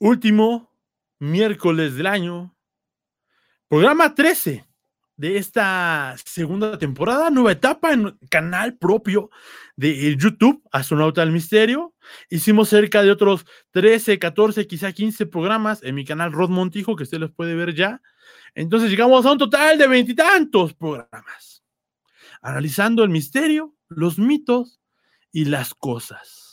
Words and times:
último 0.00 0.74
miércoles 1.18 1.94
del 1.94 2.06
año, 2.06 2.56
programa 3.68 4.14
13 4.14 4.64
de 5.16 5.36
esta 5.36 6.16
segunda 6.24 6.78
temporada, 6.78 7.28
nueva 7.28 7.52
etapa 7.52 7.92
en 7.92 8.18
canal 8.30 8.78
propio 8.78 9.30
de 9.76 10.16
YouTube, 10.16 10.62
Astronauta 10.72 11.20
del 11.20 11.32
Misterio. 11.32 11.94
Hicimos 12.30 12.70
cerca 12.70 13.02
de 13.02 13.10
otros 13.10 13.44
13, 13.72 14.18
14, 14.18 14.66
quizá 14.66 14.90
15 14.90 15.26
programas 15.26 15.82
en 15.82 15.94
mi 15.94 16.06
canal 16.06 16.32
Rod 16.32 16.48
Montijo, 16.48 16.96
que 16.96 17.02
usted 17.02 17.18
los 17.18 17.32
puede 17.32 17.54
ver 17.54 17.74
ya. 17.74 18.00
Entonces 18.54 18.90
llegamos 18.90 19.26
a 19.26 19.32
un 19.32 19.38
total 19.38 19.76
de 19.76 19.86
veintitantos 19.86 20.72
programas, 20.72 21.62
analizando 22.40 23.04
el 23.04 23.10
misterio, 23.10 23.76
los 23.88 24.18
mitos 24.18 24.80
y 25.30 25.44
las 25.44 25.74
cosas 25.74 26.49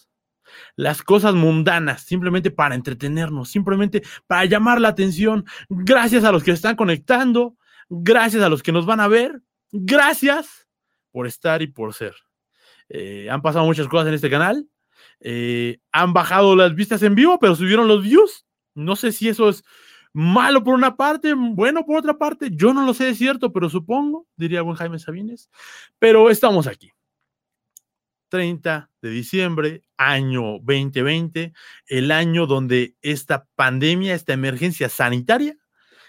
las 0.77 1.01
cosas 1.01 1.33
mundanas, 1.33 2.03
simplemente 2.03 2.51
para 2.51 2.75
entretenernos, 2.75 3.49
simplemente 3.49 4.03
para 4.27 4.45
llamar 4.45 4.79
la 4.79 4.89
atención. 4.89 5.43
Gracias 5.67 6.23
a 6.23 6.31
los 6.31 6.43
que 6.43 6.51
están 6.51 6.77
conectando, 6.77 7.57
gracias 7.89 8.43
a 8.43 8.49
los 8.49 8.63
que 8.63 8.71
nos 8.71 8.85
van 8.85 9.01
a 9.01 9.07
ver, 9.07 9.41
gracias 9.71 10.67
por 11.11 11.27
estar 11.27 11.61
y 11.63 11.67
por 11.67 11.93
ser. 11.93 12.15
Eh, 12.89 13.27
han 13.29 13.41
pasado 13.41 13.65
muchas 13.65 13.87
cosas 13.87 14.07
en 14.07 14.13
este 14.13 14.29
canal, 14.29 14.69
eh, 15.19 15.79
han 15.91 16.13
bajado 16.13 16.55
las 16.55 16.75
vistas 16.75 17.01
en 17.01 17.15
vivo, 17.15 17.39
pero 17.39 17.55
subieron 17.55 17.87
los 17.87 18.03
views. 18.03 18.45
No 18.75 18.95
sé 18.95 19.11
si 19.11 19.27
eso 19.27 19.49
es 19.49 19.63
malo 20.13 20.63
por 20.63 20.75
una 20.75 20.95
parte, 20.95 21.33
bueno 21.33 21.85
por 21.85 21.97
otra 21.97 22.19
parte, 22.19 22.49
yo 22.51 22.71
no 22.71 22.85
lo 22.85 22.93
sé 22.93 23.05
de 23.05 23.15
cierto, 23.15 23.51
pero 23.51 23.67
supongo, 23.67 24.27
diría 24.35 24.61
buen 24.61 24.77
Jaime 24.77 24.99
Sabines, 24.99 25.49
pero 25.97 26.29
estamos 26.29 26.67
aquí. 26.67 26.91
30 28.29 28.91
de 29.01 29.09
diciembre, 29.09 29.86
año 29.97 30.59
2020, 30.61 31.53
el 31.87 32.11
año 32.11 32.45
donde 32.45 32.95
esta 33.01 33.47
pandemia, 33.55 34.15
esta 34.15 34.33
emergencia 34.33 34.89
sanitaria 34.89 35.57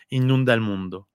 inunda 0.08 0.55
el 0.55 0.61
mundo. 0.61 1.08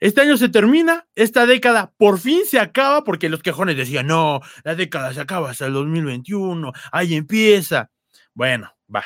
Este 0.00 0.20
año 0.20 0.36
se 0.36 0.48
termina, 0.48 1.06
esta 1.14 1.46
década 1.46 1.92
por 1.96 2.18
fin 2.18 2.42
se 2.46 2.60
acaba, 2.60 3.02
porque 3.04 3.28
los 3.28 3.42
quejones 3.42 3.76
decían, 3.76 4.06
no, 4.06 4.40
la 4.62 4.74
década 4.74 5.12
se 5.14 5.20
acaba 5.20 5.50
hasta 5.50 5.66
el 5.66 5.72
2021, 5.72 6.72
ahí 6.92 7.14
empieza. 7.14 7.90
Bueno, 8.34 8.74
va. 8.94 9.04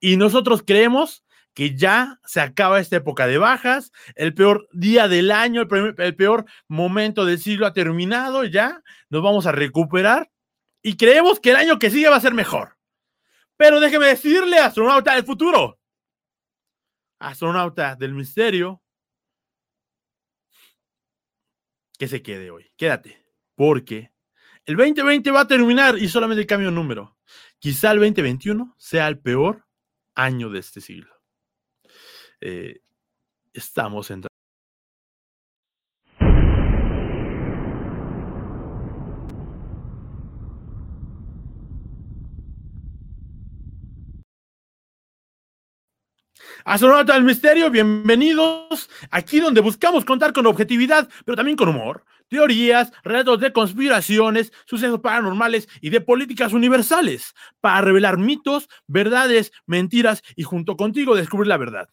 Y 0.00 0.16
nosotros 0.16 0.62
creemos 0.66 1.24
que 1.52 1.76
ya 1.76 2.18
se 2.24 2.40
acaba 2.40 2.80
esta 2.80 2.96
época 2.96 3.26
de 3.26 3.38
bajas, 3.38 3.92
el 4.16 4.34
peor 4.34 4.66
día 4.72 5.08
del 5.08 5.30
año, 5.30 5.62
el, 5.62 5.94
el 5.98 6.16
peor 6.16 6.46
momento 6.68 7.24
del 7.24 7.38
siglo 7.38 7.66
ha 7.66 7.72
terminado, 7.72 8.44
ya 8.44 8.82
nos 9.08 9.22
vamos 9.22 9.46
a 9.46 9.52
recuperar 9.52 10.30
y 10.84 10.98
creemos 10.98 11.40
que 11.40 11.50
el 11.50 11.56
año 11.56 11.78
que 11.78 11.90
sigue 11.90 12.10
va 12.10 12.16
a 12.16 12.20
ser 12.20 12.34
mejor. 12.34 12.76
Pero 13.56 13.80
déjeme 13.80 14.06
decirle, 14.06 14.58
astronauta 14.58 15.14
del 15.14 15.24
futuro, 15.24 15.80
astronauta 17.18 17.96
del 17.96 18.12
misterio, 18.12 18.82
que 21.98 22.06
se 22.06 22.22
quede 22.22 22.50
hoy. 22.50 22.70
Quédate, 22.76 23.24
porque 23.54 24.12
el 24.66 24.76
2020 24.76 25.30
va 25.30 25.40
a 25.40 25.46
terminar 25.48 25.96
y 25.96 26.06
solamente 26.08 26.46
cambio 26.46 26.68
un 26.68 26.74
número. 26.74 27.16
Quizá 27.58 27.92
el 27.92 28.00
2021 28.00 28.74
sea 28.76 29.08
el 29.08 29.18
peor 29.18 29.66
año 30.14 30.50
de 30.50 30.58
este 30.58 30.82
siglo. 30.82 31.14
Eh, 32.40 32.82
estamos 33.54 34.10
en 34.10 34.20
Astronauta 46.66 47.12
del 47.12 47.24
Misterio, 47.24 47.70
bienvenidos. 47.70 48.88
Aquí 49.10 49.38
donde 49.38 49.60
buscamos 49.60 50.06
contar 50.06 50.32
con 50.32 50.46
objetividad, 50.46 51.10
pero 51.26 51.36
también 51.36 51.58
con 51.58 51.68
humor, 51.68 52.06
teorías, 52.28 52.90
relatos 53.02 53.38
de 53.40 53.52
conspiraciones, 53.52 54.50
sucesos 54.64 55.00
paranormales 55.00 55.68
y 55.82 55.90
de 55.90 56.00
políticas 56.00 56.54
universales, 56.54 57.34
para 57.60 57.82
revelar 57.82 58.16
mitos, 58.16 58.70
verdades, 58.86 59.52
mentiras 59.66 60.22
y 60.36 60.44
junto 60.44 60.78
contigo 60.78 61.14
descubrir 61.14 61.48
la 61.48 61.58
verdad. 61.58 61.90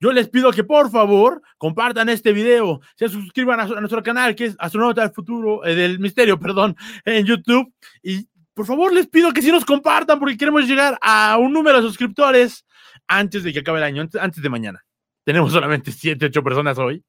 Yo 0.00 0.10
les 0.10 0.30
pido 0.30 0.52
que 0.52 0.64
por 0.64 0.90
favor 0.90 1.42
compartan 1.58 2.08
este 2.08 2.32
video, 2.32 2.80
se 2.96 3.10
suscriban 3.10 3.60
a, 3.60 3.66
nuestro 3.66 4.02
canal 4.02 4.34
que 4.34 4.46
es 4.46 4.56
Astronauta 4.58 5.02
del 5.02 5.12
Futuro, 5.12 5.66
eh, 5.66 5.74
del 5.74 5.98
Misterio, 5.98 6.40
perdón, 6.40 6.74
en 7.04 7.26
YouTube. 7.26 7.70
Y 8.02 8.26
por 8.54 8.64
favor 8.64 8.90
les 8.90 9.06
pido 9.06 9.34
que 9.34 9.42
sí 9.42 9.52
nos 9.52 9.66
compartan 9.66 10.18
porque 10.18 10.38
queremos 10.38 10.66
llegar 10.66 10.96
a 11.02 11.36
un 11.36 11.52
número 11.52 11.76
de 11.76 11.86
suscriptores 11.86 12.64
antes 13.08 13.42
de 13.42 13.52
que 13.52 13.60
acabe 13.60 13.78
el 13.78 13.84
año, 13.84 14.08
antes 14.20 14.42
de 14.42 14.48
mañana. 14.48 14.84
Tenemos 15.24 15.52
solamente 15.52 15.90
7, 15.90 16.26
8 16.26 16.42
personas 16.42 16.78
hoy 16.78 17.04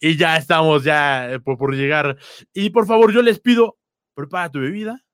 y 0.00 0.16
ya 0.16 0.36
estamos 0.36 0.84
ya 0.84 1.32
eh, 1.32 1.40
por, 1.40 1.74
llegar. 1.74 2.16
Y 2.52 2.70
por 2.70 2.86
favor, 2.86 3.12
yo 3.12 3.22
les 3.22 3.40
pido, 3.40 3.78
prepara 4.14 4.50
tu 4.50 4.60
bebida, 4.60 5.04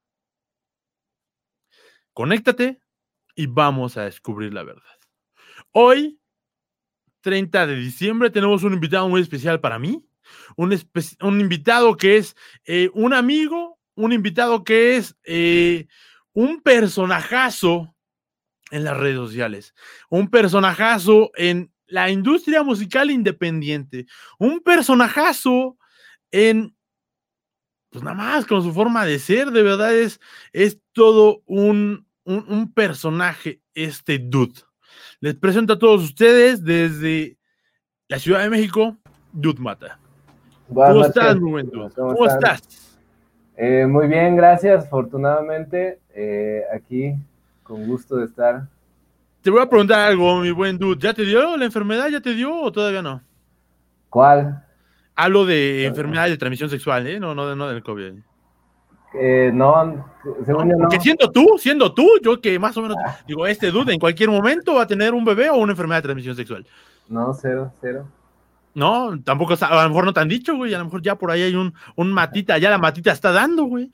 conéctate 2.13 2.81
y 3.35 3.47
vamos 3.47 3.97
a 3.97 4.05
descubrir 4.05 4.53
la 4.53 4.63
verdad. 4.63 4.83
Hoy, 5.73 6.21
30 7.23 7.67
de 7.67 7.77
diciembre, 7.77 8.31
tenemos 8.31 8.63
un 8.63 8.75
invitado 8.75 9.09
muy 9.09 9.21
especial 9.21 9.61
para 9.61 9.79
mí. 9.79 10.07
Un, 10.57 10.73
invitado 11.41 11.97
que 11.97 12.17
es 12.17 12.37
eh, 12.65 12.91
un 12.95 13.13
amigo, 13.13 13.79
un 13.95 14.13
invitado 14.13 14.65
que 14.65 14.97
es 14.97 15.17
eh, 15.25 15.87
un 16.33 16.63
personajazo 16.63 17.94
en 18.71 18.85
las 18.85 18.97
redes 18.97 19.17
sociales. 19.17 19.75
Un 20.11 20.29
personajazo 20.29 21.31
en 21.37 21.73
la 21.87 22.11
industria 22.11 22.63
musical 22.63 23.11
independiente. 23.11 24.07
Un 24.39 24.61
personajazo 24.61 25.77
en, 26.31 26.75
pues 27.91 28.03
nada 28.03 28.17
más 28.17 28.47
con 28.47 28.63
su 28.63 28.73
forma 28.73 29.05
de 29.05 29.19
ser, 29.19 29.51
de 29.51 29.63
verdad 29.63 29.95
es, 29.95 30.21
es 30.53 30.81
todo 30.93 31.43
un, 31.47 32.07
un, 32.25 32.73
personaje, 32.73 33.61
este 33.75 34.19
dude. 34.19 34.63
Les 35.21 35.35
presento 35.35 35.75
a 35.75 35.79
todos 35.79 36.03
ustedes 36.03 36.65
desde 36.65 37.39
la 38.09 38.19
Ciudad 38.19 38.43
de 38.43 38.51
México, 38.51 38.97
Dude 39.33 39.61
Mata. 39.61 39.99
¿Cómo 40.69 41.05
estás, 41.05 41.37
¿Cómo, 41.95 42.27
estás? 42.27 42.99
Eh, 43.57 43.87
muy 43.87 44.09
bien, 44.09 44.37
gracias. 44.37 44.87
Afortunadamente, 44.87 46.01
eh, 46.15 46.63
aquí 46.75 47.15
con 47.65 47.87
gusto 47.87 48.17
de 48.17 48.27
estar. 48.27 48.69
Te 49.43 49.51
voy 49.51 49.61
a 49.61 49.69
preguntar 49.69 50.01
algo, 50.01 50.41
mi 50.41 50.53
buen 50.53 50.79
dude. 50.79 51.01
¿Ya 51.01 51.13
te 51.13 51.25
dio 51.25 51.57
la 51.57 51.65
enfermedad? 51.65 52.09
¿Ya 52.09 52.21
te 52.21 52.35
dio 52.35 52.55
o 52.55 52.71
todavía 52.71 53.03
no? 53.03 53.21
¿Cuál? 54.09 54.65
Hablo 55.17 55.45
de 55.45 55.87
enfermedades 55.87 56.31
de 56.31 56.39
transmisión 56.39 56.71
sexual, 56.71 57.07
¿eh? 57.07 57.19
No, 57.19 57.35
no, 57.35 57.55
no 57.55 57.69
del 57.69 57.83
COVID. 57.83 58.15
Eh, 59.21 59.51
no, 59.53 60.13
según 60.45 60.71
yo 60.71 60.77
no. 60.77 60.89
Porque 60.89 61.01
siendo 61.01 61.31
tú, 61.31 61.57
siendo 61.59 61.93
tú, 61.95 62.09
yo 62.23 62.41
que 62.41 62.59
más 62.59 62.77
o 62.77 62.83
menos 62.83 62.97
ah. 63.05 63.19
digo, 63.27 63.47
este 63.47 63.71
dude 63.71 63.93
en 63.93 64.01
cualquier 64.01 64.31
momento 64.31 64.75
va 64.75 64.83
a 64.83 64.87
tener 64.87 65.15
un 65.15 65.25
bebé 65.25 65.51
o 65.51 65.57
una 65.57 65.73
enfermedad 65.73 65.99
de 65.99 66.03
transmisión 66.03 66.35
sexual. 66.35 66.67
No, 67.09 67.33
cero, 67.35 67.73
cero. 67.81 68.09
No, 68.75 69.17
tampoco, 69.23 69.55
a 69.61 69.83
lo 69.85 69.89
mejor 69.89 70.05
no 70.05 70.13
te 70.13 70.21
han 70.21 70.29
dicho, 70.29 70.57
güey, 70.57 70.75
a 70.75 70.79
lo 70.79 70.87
mejor 70.87 71.01
ya 71.01 71.15
por 71.15 71.31
ahí 71.31 71.43
hay 71.43 71.55
un, 71.55 71.75
un 71.95 72.13
matita, 72.13 72.59
ya 72.59 72.71
la 72.71 72.79
matita 72.79 73.13
está 73.13 73.31
dando, 73.31 73.65
güey. 73.65 73.93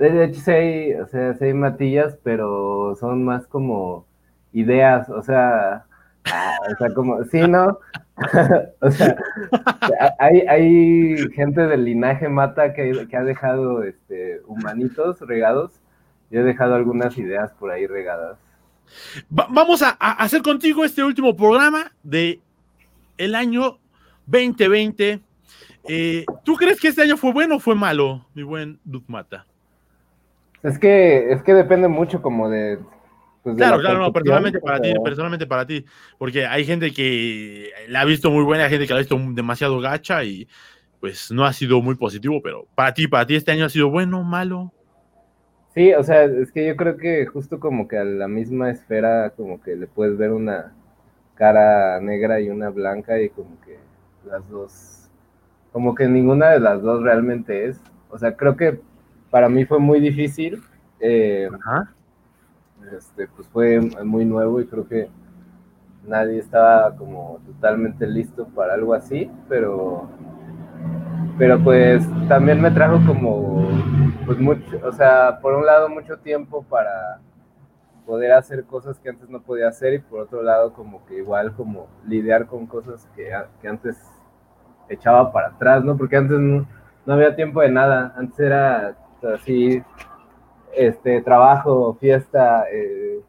De 0.00 0.24
hecho, 0.24 0.40
sí 0.40 0.50
hay, 0.50 0.94
o 0.94 1.06
sea, 1.08 1.34
sí 1.34 1.52
matillas, 1.52 2.16
pero 2.24 2.96
son 2.98 3.22
más 3.22 3.46
como 3.46 4.06
ideas, 4.50 5.10
o 5.10 5.20
sea, 5.20 5.84
ah, 6.24 6.56
o 6.72 6.76
sea, 6.78 6.94
como, 6.94 7.22
sí, 7.24 7.40
¿no? 7.46 7.78
o 8.80 8.90
sea, 8.90 9.16
hay, 10.18 10.40
hay 10.48 11.16
gente 11.34 11.66
del 11.66 11.84
linaje 11.84 12.30
mata 12.30 12.72
que, 12.72 13.08
que, 13.10 13.16
ha 13.16 13.24
dejado 13.24 13.82
este, 13.82 14.40
humanitos 14.46 15.20
regados. 15.20 15.72
Yo 16.30 16.40
he 16.40 16.44
dejado 16.44 16.76
algunas 16.76 17.18
ideas 17.18 17.52
por 17.58 17.70
ahí 17.70 17.86
regadas. 17.86 18.38
vamos 19.28 19.82
a, 19.82 19.90
hacer 19.90 20.40
contigo 20.40 20.82
este 20.82 21.04
último 21.04 21.36
programa 21.36 21.92
de 22.02 22.40
el 23.18 23.34
año 23.34 23.78
2020. 24.24 25.20
Eh, 25.84 26.24
¿Tú 26.42 26.54
crees 26.56 26.80
que 26.80 26.88
este 26.88 27.02
año 27.02 27.18
fue 27.18 27.34
bueno 27.34 27.56
o 27.56 27.60
fue 27.60 27.74
malo, 27.74 28.26
mi 28.32 28.42
buen 28.42 28.80
Mata? 29.06 29.44
Es 30.62 30.78
que, 30.78 31.32
es 31.32 31.42
que 31.42 31.54
depende 31.54 31.88
mucho 31.88 32.20
como 32.20 32.48
de. 32.48 32.78
Pues, 33.42 33.56
claro, 33.56 33.80
claro, 33.80 33.98
no, 34.00 34.12
personalmente 34.12 34.60
para 34.60 34.80
ti, 34.80 34.92
personalmente 35.02 35.46
para 35.46 35.66
ti. 35.66 35.84
Porque 36.18 36.46
hay 36.46 36.64
gente 36.64 36.92
que 36.92 37.70
la 37.88 38.02
ha 38.02 38.04
visto 38.04 38.30
muy 38.30 38.44
buena, 38.44 38.64
hay 38.64 38.70
gente 38.70 38.86
que 38.86 38.92
la 38.92 38.98
ha 38.98 39.02
visto 39.02 39.18
demasiado 39.32 39.80
gacha 39.80 40.22
y 40.24 40.46
pues 41.00 41.32
no 41.32 41.46
ha 41.46 41.52
sido 41.52 41.80
muy 41.80 41.94
positivo, 41.94 42.40
pero 42.42 42.66
para 42.74 42.92
ti, 42.92 43.08
para 43.08 43.24
ti 43.26 43.34
este 43.34 43.52
año 43.52 43.64
ha 43.64 43.70
sido 43.70 43.88
bueno, 43.90 44.22
malo. 44.22 44.72
Sí, 45.74 45.94
o 45.94 46.02
sea, 46.02 46.24
es 46.24 46.52
que 46.52 46.66
yo 46.66 46.76
creo 46.76 46.96
que 46.96 47.24
justo 47.26 47.58
como 47.58 47.88
que 47.88 47.96
a 47.96 48.04
la 48.04 48.28
misma 48.28 48.70
esfera, 48.70 49.30
como 49.30 49.62
que 49.62 49.76
le 49.76 49.86
puedes 49.86 50.18
ver 50.18 50.32
una 50.32 50.74
cara 51.36 51.98
negra 52.00 52.40
y 52.40 52.50
una 52.50 52.68
blanca 52.68 53.20
y 53.20 53.30
como 53.30 53.58
que 53.62 53.78
las 54.26 54.46
dos, 54.50 55.08
como 55.72 55.94
que 55.94 56.06
ninguna 56.06 56.50
de 56.50 56.60
las 56.60 56.82
dos 56.82 57.02
realmente 57.02 57.66
es. 57.66 57.80
O 58.10 58.18
sea, 58.18 58.36
creo 58.36 58.56
que 58.56 58.80
para 59.30 59.48
mí 59.48 59.64
fue 59.64 59.78
muy 59.78 60.00
difícil. 60.00 60.62
Eh, 61.00 61.48
Este, 62.92 63.28
pues 63.28 63.46
fue 63.48 63.80
muy 64.04 64.24
nuevo 64.24 64.60
y 64.60 64.66
creo 64.66 64.88
que 64.88 65.08
nadie 66.06 66.38
estaba 66.38 66.96
como 66.96 67.40
totalmente 67.46 68.06
listo 68.06 68.46
para 68.48 68.74
algo 68.74 68.94
así, 68.94 69.30
pero, 69.48 70.08
pero 71.38 71.62
pues 71.62 72.06
también 72.28 72.60
me 72.60 72.70
trajo 72.70 73.00
como, 73.06 73.68
pues 74.26 74.38
mucho, 74.38 74.80
o 74.84 74.92
sea, 74.92 75.38
por 75.40 75.54
un 75.54 75.64
lado 75.66 75.88
mucho 75.88 76.18
tiempo 76.18 76.62
para 76.68 77.20
poder 78.06 78.32
hacer 78.32 78.64
cosas 78.64 78.98
que 79.00 79.10
antes 79.10 79.28
no 79.30 79.42
podía 79.42 79.68
hacer 79.68 79.94
y 79.94 79.98
por 80.00 80.20
otro 80.20 80.42
lado 80.42 80.72
como 80.72 81.04
que 81.06 81.16
igual 81.18 81.52
como 81.54 81.88
lidiar 82.06 82.46
con 82.46 82.66
cosas 82.66 83.08
que, 83.16 83.30
que 83.62 83.68
antes 83.68 83.98
echaba 84.88 85.32
para 85.32 85.48
atrás, 85.48 85.84
¿no? 85.84 85.96
Porque 85.96 86.16
antes 86.16 86.38
no, 86.38 86.66
no 87.06 87.14
había 87.14 87.36
tiempo 87.36 87.60
de 87.62 87.70
nada, 87.70 88.14
antes 88.16 88.38
era 88.40 88.96
así, 89.28 89.82
este, 90.74 91.20
trabajo, 91.22 91.96
fiesta, 92.00 92.64
eh, 92.72 93.20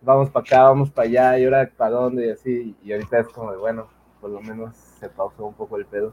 vamos 0.00 0.30
para 0.30 0.44
acá, 0.44 0.62
vamos 0.64 0.90
para 0.90 1.08
allá, 1.08 1.38
y 1.38 1.44
ahora 1.44 1.70
para 1.76 1.90
dónde, 1.90 2.26
y 2.26 2.30
así, 2.30 2.76
y 2.84 2.92
ahorita 2.92 3.20
es 3.20 3.28
como 3.28 3.52
de, 3.52 3.58
bueno, 3.58 3.88
por 4.20 4.30
lo 4.30 4.40
menos 4.40 4.76
se 4.76 5.08
pausó 5.08 5.46
un 5.46 5.54
poco 5.54 5.76
el 5.76 5.86
pedo. 5.86 6.12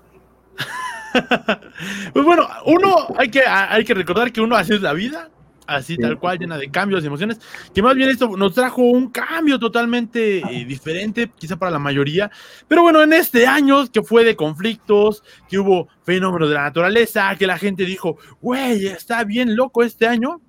pues 2.13 2.25
bueno, 2.25 2.47
uno, 2.65 2.95
hay 3.17 3.29
que, 3.29 3.41
hay 3.45 3.83
que 3.83 3.93
recordar 3.93 4.31
que 4.31 4.41
uno 4.41 4.57
es 4.57 4.69
la 4.81 4.93
vida, 4.93 5.29
así 5.67 5.97
tal 5.97 6.19
cual, 6.19 6.39
llena 6.39 6.57
de 6.57 6.69
cambios 6.69 7.03
y 7.03 7.07
emociones, 7.07 7.39
que 7.73 7.81
más 7.81 7.95
bien 7.95 8.09
esto 8.09 8.35
nos 8.37 8.53
trajo 8.53 8.81
un 8.81 9.09
cambio 9.09 9.59
totalmente 9.59 10.39
eh, 10.39 10.65
diferente, 10.65 11.31
quizá 11.37 11.57
para 11.57 11.71
la 11.71 11.79
mayoría, 11.79 12.31
pero 12.67 12.81
bueno, 12.81 13.01
en 13.01 13.13
este 13.13 13.47
año 13.47 13.89
que 13.91 14.03
fue 14.03 14.23
de 14.23 14.35
conflictos, 14.35 15.23
que 15.47 15.59
hubo 15.59 15.87
fenómenos 16.03 16.49
de 16.49 16.55
la 16.55 16.63
naturaleza, 16.63 17.35
que 17.37 17.47
la 17.47 17.57
gente 17.57 17.85
dijo, 17.85 18.17
güey, 18.41 18.87
está 18.87 19.23
bien 19.23 19.55
loco 19.55 19.83
este 19.83 20.07
año, 20.07 20.41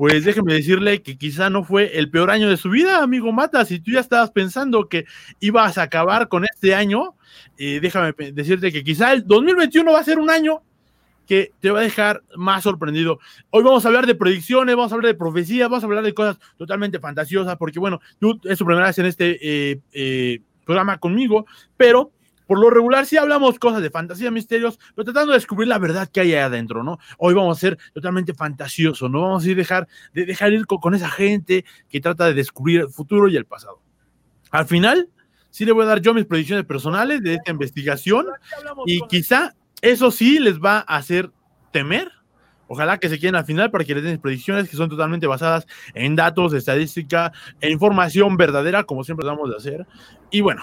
pues 0.00 0.24
déjeme 0.24 0.54
decirle 0.54 1.02
que 1.02 1.18
quizá 1.18 1.50
no 1.50 1.62
fue 1.62 1.98
el 1.98 2.10
peor 2.10 2.30
año 2.30 2.48
de 2.48 2.56
su 2.56 2.70
vida, 2.70 3.02
amigo 3.02 3.32
Mata. 3.32 3.66
Si 3.66 3.80
tú 3.80 3.90
ya 3.90 4.00
estabas 4.00 4.30
pensando 4.30 4.88
que 4.88 5.04
ibas 5.40 5.76
a 5.76 5.82
acabar 5.82 6.28
con 6.28 6.46
este 6.46 6.74
año, 6.74 7.16
eh, 7.58 7.80
déjame 7.82 8.14
decirte 8.32 8.72
que 8.72 8.82
quizá 8.82 9.12
el 9.12 9.26
2021 9.26 9.92
va 9.92 10.00
a 10.00 10.04
ser 10.04 10.18
un 10.18 10.30
año 10.30 10.62
que 11.30 11.52
te 11.60 11.70
va 11.70 11.78
a 11.78 11.82
dejar 11.82 12.24
más 12.34 12.64
sorprendido. 12.64 13.20
Hoy 13.50 13.62
vamos 13.62 13.84
a 13.84 13.88
hablar 13.88 14.04
de 14.04 14.16
predicciones, 14.16 14.74
vamos 14.74 14.90
a 14.90 14.96
hablar 14.96 15.12
de 15.12 15.16
profecías, 15.16 15.68
vamos 15.68 15.84
a 15.84 15.86
hablar 15.86 16.02
de 16.02 16.12
cosas 16.12 16.38
totalmente 16.56 16.98
fantasiosas, 16.98 17.56
porque 17.56 17.78
bueno, 17.78 18.00
tú 18.18 18.40
es 18.42 18.58
tu 18.58 18.64
primera 18.64 18.88
vez 18.88 18.98
en 18.98 19.06
este 19.06 19.38
eh, 19.40 19.80
eh, 19.92 20.40
programa 20.64 20.98
conmigo, 20.98 21.46
pero 21.76 22.10
por 22.48 22.58
lo 22.58 22.68
regular 22.68 23.06
sí 23.06 23.16
hablamos 23.16 23.60
cosas 23.60 23.80
de 23.80 23.90
fantasía, 23.90 24.32
misterios, 24.32 24.80
pero 24.96 25.04
tratando 25.04 25.30
de 25.30 25.38
descubrir 25.38 25.68
la 25.68 25.78
verdad 25.78 26.08
que 26.12 26.18
hay 26.18 26.32
ahí 26.32 26.40
adentro, 26.40 26.82
¿no? 26.82 26.98
Hoy 27.16 27.32
vamos 27.32 27.56
a 27.56 27.60
ser 27.60 27.78
totalmente 27.94 28.34
fantasiosos, 28.34 29.08
no 29.08 29.20
vamos 29.20 29.44
a 29.44 29.50
ir 29.50 29.56
dejar 29.56 29.86
de 30.12 30.26
dejar 30.26 30.52
ir 30.52 30.66
con, 30.66 30.96
esa 30.96 31.10
gente 31.10 31.64
que 31.88 32.00
trata 32.00 32.26
de 32.26 32.34
descubrir 32.34 32.80
el 32.80 32.88
futuro 32.88 33.28
y 33.28 33.36
el 33.36 33.44
pasado. 33.44 33.80
Al 34.50 34.66
final, 34.66 35.08
sí 35.48 35.64
le 35.64 35.70
voy 35.70 35.84
a 35.84 35.86
dar 35.86 36.00
yo 36.00 36.12
mis 36.12 36.26
predicciones 36.26 36.64
personales 36.64 37.22
de 37.22 37.34
esta 37.34 37.52
investigación 37.52 38.26
y 38.84 39.00
quizá 39.02 39.54
eso 39.82 40.10
sí 40.10 40.38
les 40.38 40.60
va 40.60 40.84
a 40.86 40.96
hacer 40.96 41.30
temer 41.72 42.10
Ojalá 42.72 42.98
que 42.98 43.08
se 43.08 43.18
queden 43.18 43.34
al 43.34 43.44
final 43.44 43.72
para 43.72 43.84
que 43.84 43.96
les 43.96 44.04
den 44.04 44.20
predicciones 44.20 44.68
que 44.68 44.76
son 44.76 44.88
totalmente 44.88 45.26
basadas 45.26 45.66
en 45.92 46.14
datos, 46.14 46.54
estadística 46.54 47.32
e 47.60 47.68
información 47.68 48.36
verdadera, 48.36 48.84
como 48.84 49.02
siempre 49.02 49.26
damos 49.26 49.50
de 49.50 49.56
hacer. 49.56 49.88
Y 50.30 50.40
bueno, 50.40 50.62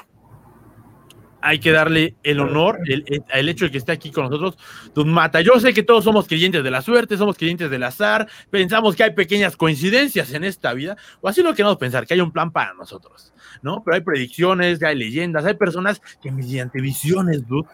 hay 1.41 1.59
que 1.59 1.69
darle 1.73 2.15
el 2.23 2.39
honor, 2.39 2.79
el, 2.85 3.49
hecho 3.49 3.65
de 3.65 3.71
que 3.71 3.77
esté 3.77 3.91
aquí 3.91 4.09
con 4.11 4.23
nosotros, 4.23 4.57
Don 4.95 5.09
Mata. 5.09 5.41
Yo 5.41 5.59
sé 5.59 5.73
que 5.73 5.83
todos 5.83 6.05
somos 6.05 6.29
creyentes 6.29 6.63
de 6.63 6.71
la 6.71 6.81
suerte, 6.81 7.17
somos 7.17 7.35
creyentes 7.35 7.69
del 7.69 7.83
azar, 7.83 8.29
pensamos 8.49 8.95
que 8.95 9.03
hay 9.03 9.11
pequeñas 9.11 9.57
coincidencias 9.57 10.31
en 10.31 10.45
esta 10.45 10.73
vida, 10.73 10.95
o 11.19 11.27
así 11.27 11.41
lo 11.41 11.53
queremos 11.55 11.75
pensar, 11.75 12.07
que 12.07 12.13
hay 12.13 12.21
un 12.21 12.31
plan 12.31 12.51
para 12.51 12.73
nosotros, 12.73 13.33
¿no? 13.61 13.83
Pero 13.83 13.95
hay 13.95 14.01
predicciones, 14.01 14.81
hay 14.81 14.95
leyendas, 14.95 15.43
hay 15.43 15.55
personas 15.55 16.01
que 16.21 16.31
mediante 16.31 16.79
visiones, 16.79 17.45
dude, 17.45 17.67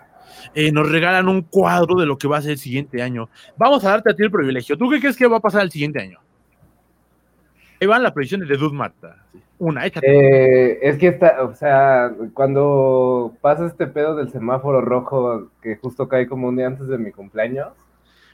eh, 0.53 0.71
nos 0.71 0.89
regalan 0.89 1.27
un 1.27 1.41
cuadro 1.41 1.95
de 1.95 2.05
lo 2.05 2.17
que 2.17 2.27
va 2.27 2.37
a 2.37 2.41
ser 2.41 2.51
el 2.51 2.57
siguiente 2.57 3.01
año. 3.01 3.29
Vamos 3.57 3.83
a 3.85 3.89
darte 3.89 4.11
a 4.11 4.15
ti 4.15 4.23
el 4.23 4.31
privilegio. 4.31 4.77
¿Tú 4.77 4.89
qué 4.89 4.99
crees 4.99 5.17
que 5.17 5.27
va 5.27 5.37
a 5.37 5.41
pasar 5.41 5.63
el 5.63 5.71
siguiente 5.71 6.01
año? 6.01 6.19
Ahí 7.79 7.87
van 7.87 8.03
las 8.03 8.13
predicciones 8.13 8.47
de 8.47 8.57
Dude 8.57 8.75
Mata. 8.75 9.17
Una, 9.59 9.85
échate. 9.85 10.07
Eh, 10.07 10.79
es 10.81 10.97
que 10.97 11.07
está, 11.07 11.43
o 11.43 11.53
sea, 11.53 12.11
cuando 12.33 13.33
pasa 13.41 13.65
este 13.65 13.87
pedo 13.87 14.15
del 14.15 14.31
semáforo 14.31 14.81
rojo 14.81 15.49
que 15.61 15.75
justo 15.77 16.07
cae 16.07 16.27
como 16.27 16.47
un 16.47 16.57
día 16.57 16.67
antes 16.67 16.87
de 16.87 16.97
mi 16.97 17.11
cumpleaños. 17.11 17.69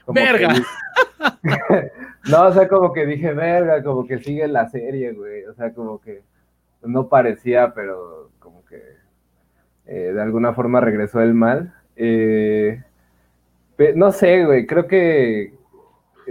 ¡Verga! 0.06 0.54
no, 2.30 2.42
o 2.46 2.52
sea, 2.52 2.68
como 2.68 2.92
que 2.92 3.06
dije, 3.06 3.32
verga, 3.32 3.82
como 3.82 4.06
que 4.06 4.18
sigue 4.18 4.48
la 4.48 4.68
serie, 4.68 5.12
güey. 5.12 5.44
O 5.44 5.54
sea, 5.54 5.72
como 5.72 6.00
que 6.00 6.22
no 6.82 7.08
parecía, 7.08 7.74
pero 7.74 8.30
como 8.38 8.64
que 8.64 8.82
eh, 9.86 10.12
de 10.12 10.22
alguna 10.22 10.54
forma 10.54 10.80
regresó 10.80 11.20
el 11.20 11.34
mal. 11.34 11.74
Eh, 12.02 12.82
no 13.94 14.10
sé, 14.10 14.46
güey, 14.46 14.66
creo 14.66 14.86
que 14.86 15.52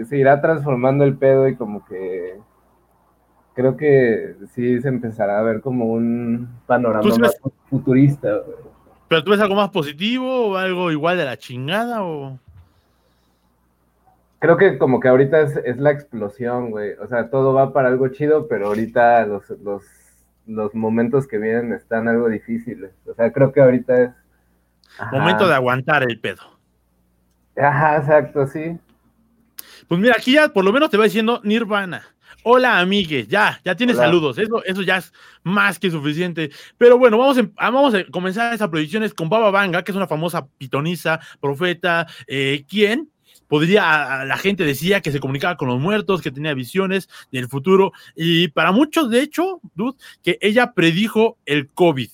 se 0.03 0.17
irá 0.17 0.41
transformando 0.41 1.03
el 1.03 1.15
pedo 1.15 1.47
y 1.47 1.55
como 1.55 1.85
que 1.85 2.39
creo 3.53 3.77
que 3.77 4.35
sí 4.55 4.81
se 4.81 4.87
empezará 4.87 5.37
a 5.37 5.43
ver 5.43 5.61
como 5.61 5.85
un 5.85 6.49
panorama 6.65 7.15
más 7.19 7.39
futurista. 7.69 8.41
¿Pero 9.07 9.23
tú 9.23 9.29
ves 9.29 9.39
algo 9.41 9.53
más 9.53 9.69
positivo 9.69 10.47
o 10.47 10.55
algo 10.55 10.91
igual 10.91 11.17
de 11.17 11.25
la 11.25 11.37
chingada 11.37 12.03
o...? 12.03 12.39
Creo 14.39 14.57
que 14.57 14.79
como 14.79 14.99
que 14.99 15.09
ahorita 15.09 15.41
es, 15.41 15.77
la 15.77 15.91
explosión, 15.91 16.71
güey. 16.71 16.93
O 16.93 17.07
sea, 17.07 17.29
todo 17.29 17.53
va 17.53 17.73
para 17.73 17.89
algo 17.89 18.07
chido, 18.07 18.47
pero 18.47 18.67
ahorita 18.67 19.25
los, 19.27 19.49
los, 19.61 19.83
los 20.47 20.73
momentos 20.73 21.27
que 21.27 21.37
vienen 21.37 21.73
están 21.73 22.07
algo 22.07 22.27
difíciles. 22.27 22.91
O 23.05 23.13
sea, 23.13 23.31
creo 23.31 23.51
que 23.51 23.61
ahorita 23.61 24.01
es... 24.01 24.11
Momento 25.11 25.47
de 25.47 25.53
aguantar 25.53 26.03
el 26.03 26.19
pedo. 26.19 26.41
Ajá, 27.57 27.97
exacto, 27.97 28.47
sí. 28.47 28.77
Pues 29.87 29.99
mira, 29.99 30.15
aquí 30.17 30.33
ya 30.33 30.49
por 30.49 30.63
lo 30.63 30.71
menos 30.71 30.89
te 30.89 30.97
va 30.97 31.05
diciendo 31.05 31.41
Nirvana. 31.43 32.03
Hola, 32.43 32.79
amigues, 32.79 33.27
ya, 33.27 33.59
ya 33.65 33.75
tienes 33.75 33.97
saludos, 33.97 34.37
eso, 34.37 34.63
eso 34.63 34.81
ya 34.81 34.97
es 34.97 35.11
más 35.43 35.77
que 35.77 35.91
suficiente. 35.91 36.51
Pero 36.77 36.97
bueno, 36.97 37.17
vamos, 37.17 37.37
a, 37.37 37.71
vamos 37.71 37.93
a 37.93 38.05
comenzar 38.05 38.53
esas 38.53 38.69
predicciones 38.69 39.13
con 39.13 39.27
Baba 39.27 39.51
Vanga, 39.51 39.83
que 39.83 39.91
es 39.91 39.95
una 39.95 40.07
famosa 40.07 40.47
pitonisa, 40.57 41.19
profeta, 41.41 42.07
eh, 42.27 42.65
quien 42.67 43.09
podría, 43.47 44.23
la 44.25 44.37
gente 44.37 44.63
decía 44.63 45.01
que 45.01 45.11
se 45.11 45.19
comunicaba 45.19 45.57
con 45.57 45.67
los 45.67 45.79
muertos, 45.81 46.21
que 46.21 46.31
tenía 46.31 46.53
visiones 46.53 47.09
del 47.31 47.49
futuro, 47.49 47.91
y 48.15 48.47
para 48.49 48.71
muchos, 48.71 49.09
de 49.09 49.21
hecho, 49.21 49.59
dude, 49.73 49.97
que 50.23 50.37
ella 50.39 50.71
predijo 50.73 51.37
el 51.45 51.67
COVID 51.67 52.09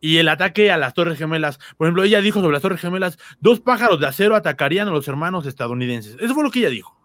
y 0.00 0.18
el 0.18 0.28
ataque 0.28 0.70
a 0.70 0.76
las 0.76 0.94
Torres 0.94 1.18
Gemelas. 1.18 1.58
Por 1.76 1.86
ejemplo, 1.86 2.04
ella 2.04 2.20
dijo 2.20 2.40
sobre 2.40 2.52
las 2.52 2.62
Torres 2.62 2.80
Gemelas, 2.80 3.18
dos 3.40 3.60
pájaros 3.60 4.00
de 4.00 4.06
acero 4.06 4.36
atacarían 4.36 4.88
a 4.88 4.92
los 4.92 5.08
hermanos 5.08 5.46
estadounidenses. 5.46 6.16
Eso 6.20 6.34
fue 6.34 6.44
lo 6.44 6.50
que 6.50 6.60
ella 6.60 6.70
dijo 6.70 6.98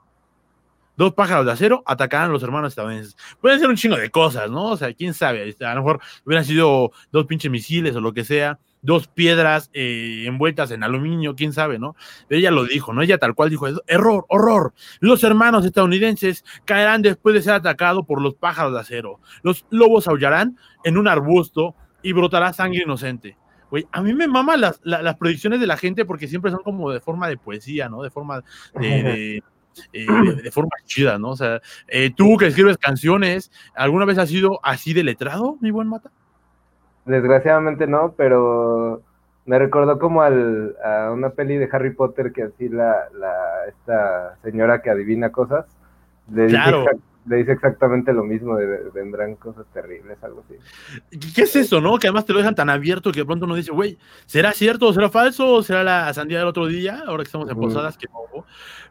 dos 0.96 1.14
pájaros 1.14 1.46
de 1.46 1.52
acero 1.52 1.84
atacarán 1.86 2.30
a 2.30 2.34
los 2.34 2.44
hermanos 2.44 2.72
estadounidenses. 2.72 3.18
Pueden 3.42 3.60
ser 3.60 3.70
un 3.70 3.76
chingo 3.76 3.98
de 3.98 4.10
cosas, 4.10 4.50
¿no? 4.50 4.66
O 4.66 4.78
sea, 4.78 4.94
quién 4.94 5.14
sabe, 5.14 5.56
a 5.60 5.76
lo 5.76 5.82
mejor 5.82 6.00
hubieran 6.26 6.46
sido 6.46 6.92
dos 7.12 7.26
pinches 7.26 7.52
misiles 7.52 7.96
o 7.96 8.02
lo 8.02 8.14
que 8.14 8.24
sea, 8.24 8.60
dos 8.82 9.08
piedras 9.08 9.70
eh, 9.74 10.26
envueltas 10.28 10.72
en 10.72 10.84
aluminio, 10.84 11.36
quién 11.36 11.54
sabe, 11.54 11.80
¿no? 11.80 11.96
Pero 12.28 12.40
ella 12.40 12.52
lo 12.52 12.66
dijo, 12.66 12.94
¿no? 12.94 13.02
Ella 13.02 13.18
tal 13.18 13.34
cual 13.34 13.50
dijo, 13.50 13.68
error, 13.88 14.26
horror, 14.28 14.74
los 15.00 15.24
hermanos 15.24 15.66
estadounidenses 15.66 16.44
caerán 16.66 17.02
después 17.02 17.34
de 17.34 17.42
ser 17.42 17.54
atacados 17.54 18.06
por 18.06 18.22
los 18.22 18.36
pájaros 18.36 18.74
de 18.74 18.80
acero. 18.80 19.20
Los 19.42 19.66
lobos 19.70 20.08
aullarán 20.08 20.58
en 20.84 20.98
un 20.98 21.08
arbusto 21.08 21.76
y 22.04 22.12
brotará 22.14 22.54
sangre 22.54 22.84
inocente. 22.84 23.38
Güey, 23.72 23.88
a 23.92 24.04
mí 24.04 24.14
me 24.14 24.28
maman 24.28 24.62
las, 24.62 24.80
las, 24.84 25.16
predicciones 25.18 25.60
de 25.60 25.66
la 25.66 25.78
gente 25.78 26.06
porque 26.06 26.28
siempre 26.28 26.52
son 26.52 26.62
como 26.62 26.92
de 26.92 27.00
forma 27.00 27.28
de 27.28 27.38
poesía, 27.38 27.90
¿no? 27.90 28.04
De 28.04 28.12
forma 28.12 28.44
de 28.80 29.42
eh, 29.92 30.06
de, 30.44 30.52
forma 30.52 30.70
chida, 30.86 31.18
¿no? 31.18 31.32
O 31.32 31.36
sea, 31.36 31.60
eh, 31.88 32.12
tú 32.16 32.38
que 32.38 32.48
escribes 32.48 32.78
canciones, 32.78 33.52
¿alguna 33.76 34.06
vez 34.06 34.20
has 34.20 34.30
sido 34.30 34.60
así 34.62 34.94
de 34.94 35.04
letrado, 35.04 35.58
mi 35.62 35.72
buen 35.72 35.88
Mata? 35.88 36.12
Desgraciadamente 37.06 37.88
no, 37.88 38.14
pero 38.16 39.02
me 39.46 39.58
recordó 39.60 40.00
como 40.00 40.22
al, 40.22 40.76
a 40.84 41.12
una 41.12 41.32
peli 41.32 41.58
de 41.58 41.68
Harry 41.72 41.94
Potter 41.94 42.32
que 42.32 42.44
así 42.44 42.70
la, 42.70 42.96
la 43.18 43.36
esta 43.68 44.38
señora 44.44 44.82
que 44.82 44.90
adivina 44.90 45.32
cosas 45.32 45.66
le 46.32 46.48
claro 46.48 46.86
le 47.26 47.38
dice 47.38 47.54
exactamente 47.54 48.12
lo 48.14 48.24
mismo, 48.24 48.58
de, 48.58 48.90
vendrán 48.94 49.36
cosas 49.36 49.66
terribles, 49.74 50.18
algo 50.24 50.44
así. 50.46 50.56
¿Qué 51.34 51.44
es 51.44 51.56
eso, 51.56 51.80
no? 51.80 51.98
Que 51.98 52.08
además 52.08 52.26
te 52.26 52.34
lo 52.34 52.40
dejan 52.40 52.56
tan 52.56 52.70
abierto 52.70 53.12
que 53.12 53.20
de 53.20 53.26
pronto 53.26 53.46
uno 53.46 53.56
dice, 53.56 53.72
güey, 53.72 53.98
¿será 54.26 54.52
cierto 54.52 54.88
o 54.88 54.94
será 54.94 55.10
falso 55.10 55.54
o 55.54 55.64
será 55.64 55.84
la 55.84 56.14
sandía 56.14 56.40
del 56.40 56.48
otro 56.48 56.68
día? 56.68 57.04
Ahora 57.08 57.24
que 57.24 57.28
estamos 57.28 57.50
en 57.50 57.58
Posadas, 57.58 57.98
que 57.98 58.08
no. 58.08 58.46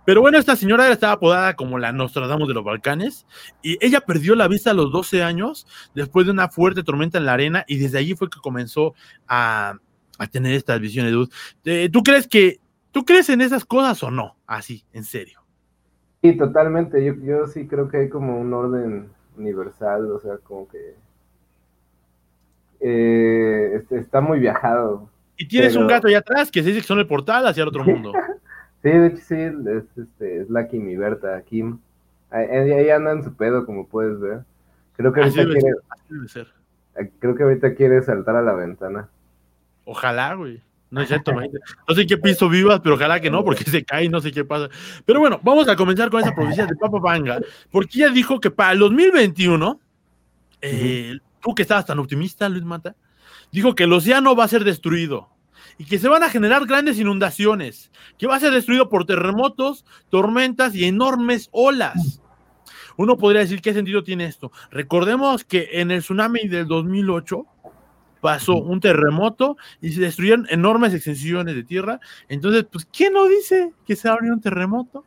Pero 0.04 0.20
bueno, 0.20 0.38
esta 0.38 0.56
señora 0.56 0.90
estaba 0.90 1.14
apodada 1.14 1.54
como 1.54 1.78
la 1.78 1.92
Nostradamus 1.92 2.48
de 2.48 2.54
los 2.54 2.64
Balcanes 2.64 3.26
y 3.62 3.78
ella 3.84 4.00
perdió 4.00 4.34
la 4.34 4.48
vista 4.48 4.70
a 4.70 4.74
los 4.74 4.90
12 4.90 5.22
años 5.22 5.66
después 5.94 6.26
de 6.26 6.32
una 6.32 6.48
fuerte 6.48 6.82
tormenta 6.82 7.18
en 7.18 7.26
la 7.26 7.34
arena 7.34 7.64
y 7.68 7.78
desde 7.78 7.98
allí 7.98 8.14
fue 8.14 8.28
que 8.28 8.40
comenzó 8.40 8.94
a, 9.28 9.76
a 10.18 10.26
tener 10.26 10.54
estas 10.54 10.80
visiones. 10.80 11.28
Eh, 11.64 11.88
¿Tú 11.92 12.02
crees 12.02 12.26
que, 12.26 12.60
tú 12.90 13.04
crees 13.04 13.28
en 13.28 13.42
esas 13.42 13.64
cosas 13.64 14.02
o 14.02 14.10
no? 14.10 14.36
Así, 14.46 14.84
en 14.92 15.04
serio. 15.04 15.41
Sí, 16.22 16.36
totalmente. 16.36 17.04
Yo, 17.04 17.14
yo 17.16 17.46
sí 17.48 17.66
creo 17.66 17.88
que 17.88 17.98
hay 17.98 18.08
como 18.08 18.38
un 18.38 18.54
orden 18.54 19.10
universal, 19.36 20.10
o 20.12 20.20
sea, 20.20 20.38
como 20.38 20.68
que 20.68 20.94
eh, 22.80 23.76
este, 23.76 23.98
está 23.98 24.20
muy 24.20 24.38
viajado. 24.40 25.08
Y 25.36 25.46
tienes 25.46 25.76
un 25.76 25.86
gato 25.86 26.08
allá 26.08 26.18
atrás 26.18 26.50
que 26.50 26.62
se 26.62 26.68
dice 26.68 26.80
que 26.80 26.86
son 26.86 26.98
el 26.98 27.06
portal 27.06 27.46
hacia 27.46 27.62
el 27.62 27.68
otro 27.68 27.84
mundo. 27.84 28.12
sí, 28.82 28.90
de 28.90 29.06
hecho 29.06 29.16
sí, 29.18 29.34
es, 29.34 29.98
este, 29.98 30.42
es 30.42 30.50
Lucky 30.50 30.78
mi 30.78 30.96
Berta, 30.96 31.40
Kim. 31.42 31.78
Ahí, 32.30 32.88
anda 32.90 33.12
en 33.12 33.22
su 33.22 33.34
pedo, 33.34 33.66
como 33.66 33.86
puedes 33.86 34.18
ver. 34.18 34.40
Creo 34.96 35.12
que 35.12 35.20
ahorita 35.20 35.44
quiere, 35.44 36.46
Creo 37.18 37.34
que 37.34 37.42
ahorita 37.42 37.74
quiere 37.74 38.02
saltar 38.02 38.36
a 38.36 38.42
la 38.42 38.54
ventana. 38.54 39.08
Ojalá, 39.84 40.34
güey. 40.34 40.62
No 40.92 41.00
es 41.00 41.08
cierto, 41.08 41.32
no 41.32 41.94
sé 41.94 42.06
qué 42.06 42.18
piso 42.18 42.50
vivas, 42.50 42.80
pero 42.82 42.96
ojalá 42.96 43.18
que 43.18 43.30
no, 43.30 43.42
porque 43.42 43.64
se 43.70 43.82
cae 43.82 44.04
y 44.04 44.08
no 44.10 44.20
sé 44.20 44.30
qué 44.30 44.44
pasa. 44.44 44.68
Pero 45.06 45.20
bueno, 45.20 45.40
vamos 45.42 45.66
a 45.68 45.74
comenzar 45.74 46.10
con 46.10 46.20
esa 46.20 46.34
profecía 46.34 46.66
de 46.66 46.76
Papa 46.76 46.98
Vanga, 47.00 47.40
porque 47.70 47.96
ella 47.96 48.10
dijo 48.10 48.38
que 48.38 48.50
para 48.50 48.72
el 48.72 48.78
2021, 48.80 49.80
eh, 50.60 51.16
tú 51.40 51.54
que 51.54 51.62
estabas 51.62 51.86
tan 51.86 51.98
optimista, 51.98 52.46
Luis 52.50 52.62
Mata, 52.62 52.94
dijo 53.50 53.74
que 53.74 53.84
el 53.84 53.92
océano 53.94 54.36
va 54.36 54.44
a 54.44 54.48
ser 54.48 54.64
destruido 54.64 55.30
y 55.78 55.86
que 55.86 55.98
se 55.98 56.08
van 56.08 56.24
a 56.24 56.28
generar 56.28 56.66
grandes 56.66 56.98
inundaciones, 56.98 57.90
que 58.18 58.26
va 58.26 58.36
a 58.36 58.40
ser 58.40 58.52
destruido 58.52 58.90
por 58.90 59.06
terremotos, 59.06 59.86
tormentas 60.10 60.74
y 60.74 60.84
enormes 60.84 61.48
olas. 61.52 62.20
Uno 62.98 63.16
podría 63.16 63.40
decir, 63.40 63.62
¿qué 63.62 63.72
sentido 63.72 64.04
tiene 64.04 64.26
esto? 64.26 64.52
Recordemos 64.70 65.42
que 65.42 65.70
en 65.72 65.90
el 65.90 66.02
tsunami 66.02 66.48
del 66.48 66.66
2008 66.68 67.46
pasó 68.22 68.54
un 68.54 68.78
terremoto 68.78 69.56
y 69.80 69.90
se 69.90 70.00
destruyeron 70.00 70.46
enormes 70.48 70.94
extensiones 70.94 71.56
de 71.56 71.64
tierra. 71.64 71.98
Entonces, 72.28 72.64
pues, 72.70 72.86
¿quién 72.86 73.12
no 73.12 73.26
dice 73.26 73.72
que 73.84 73.96
se 73.96 74.08
va 74.08 74.14
a 74.14 74.16
abrir 74.16 74.32
un 74.32 74.40
terremoto? 74.40 75.04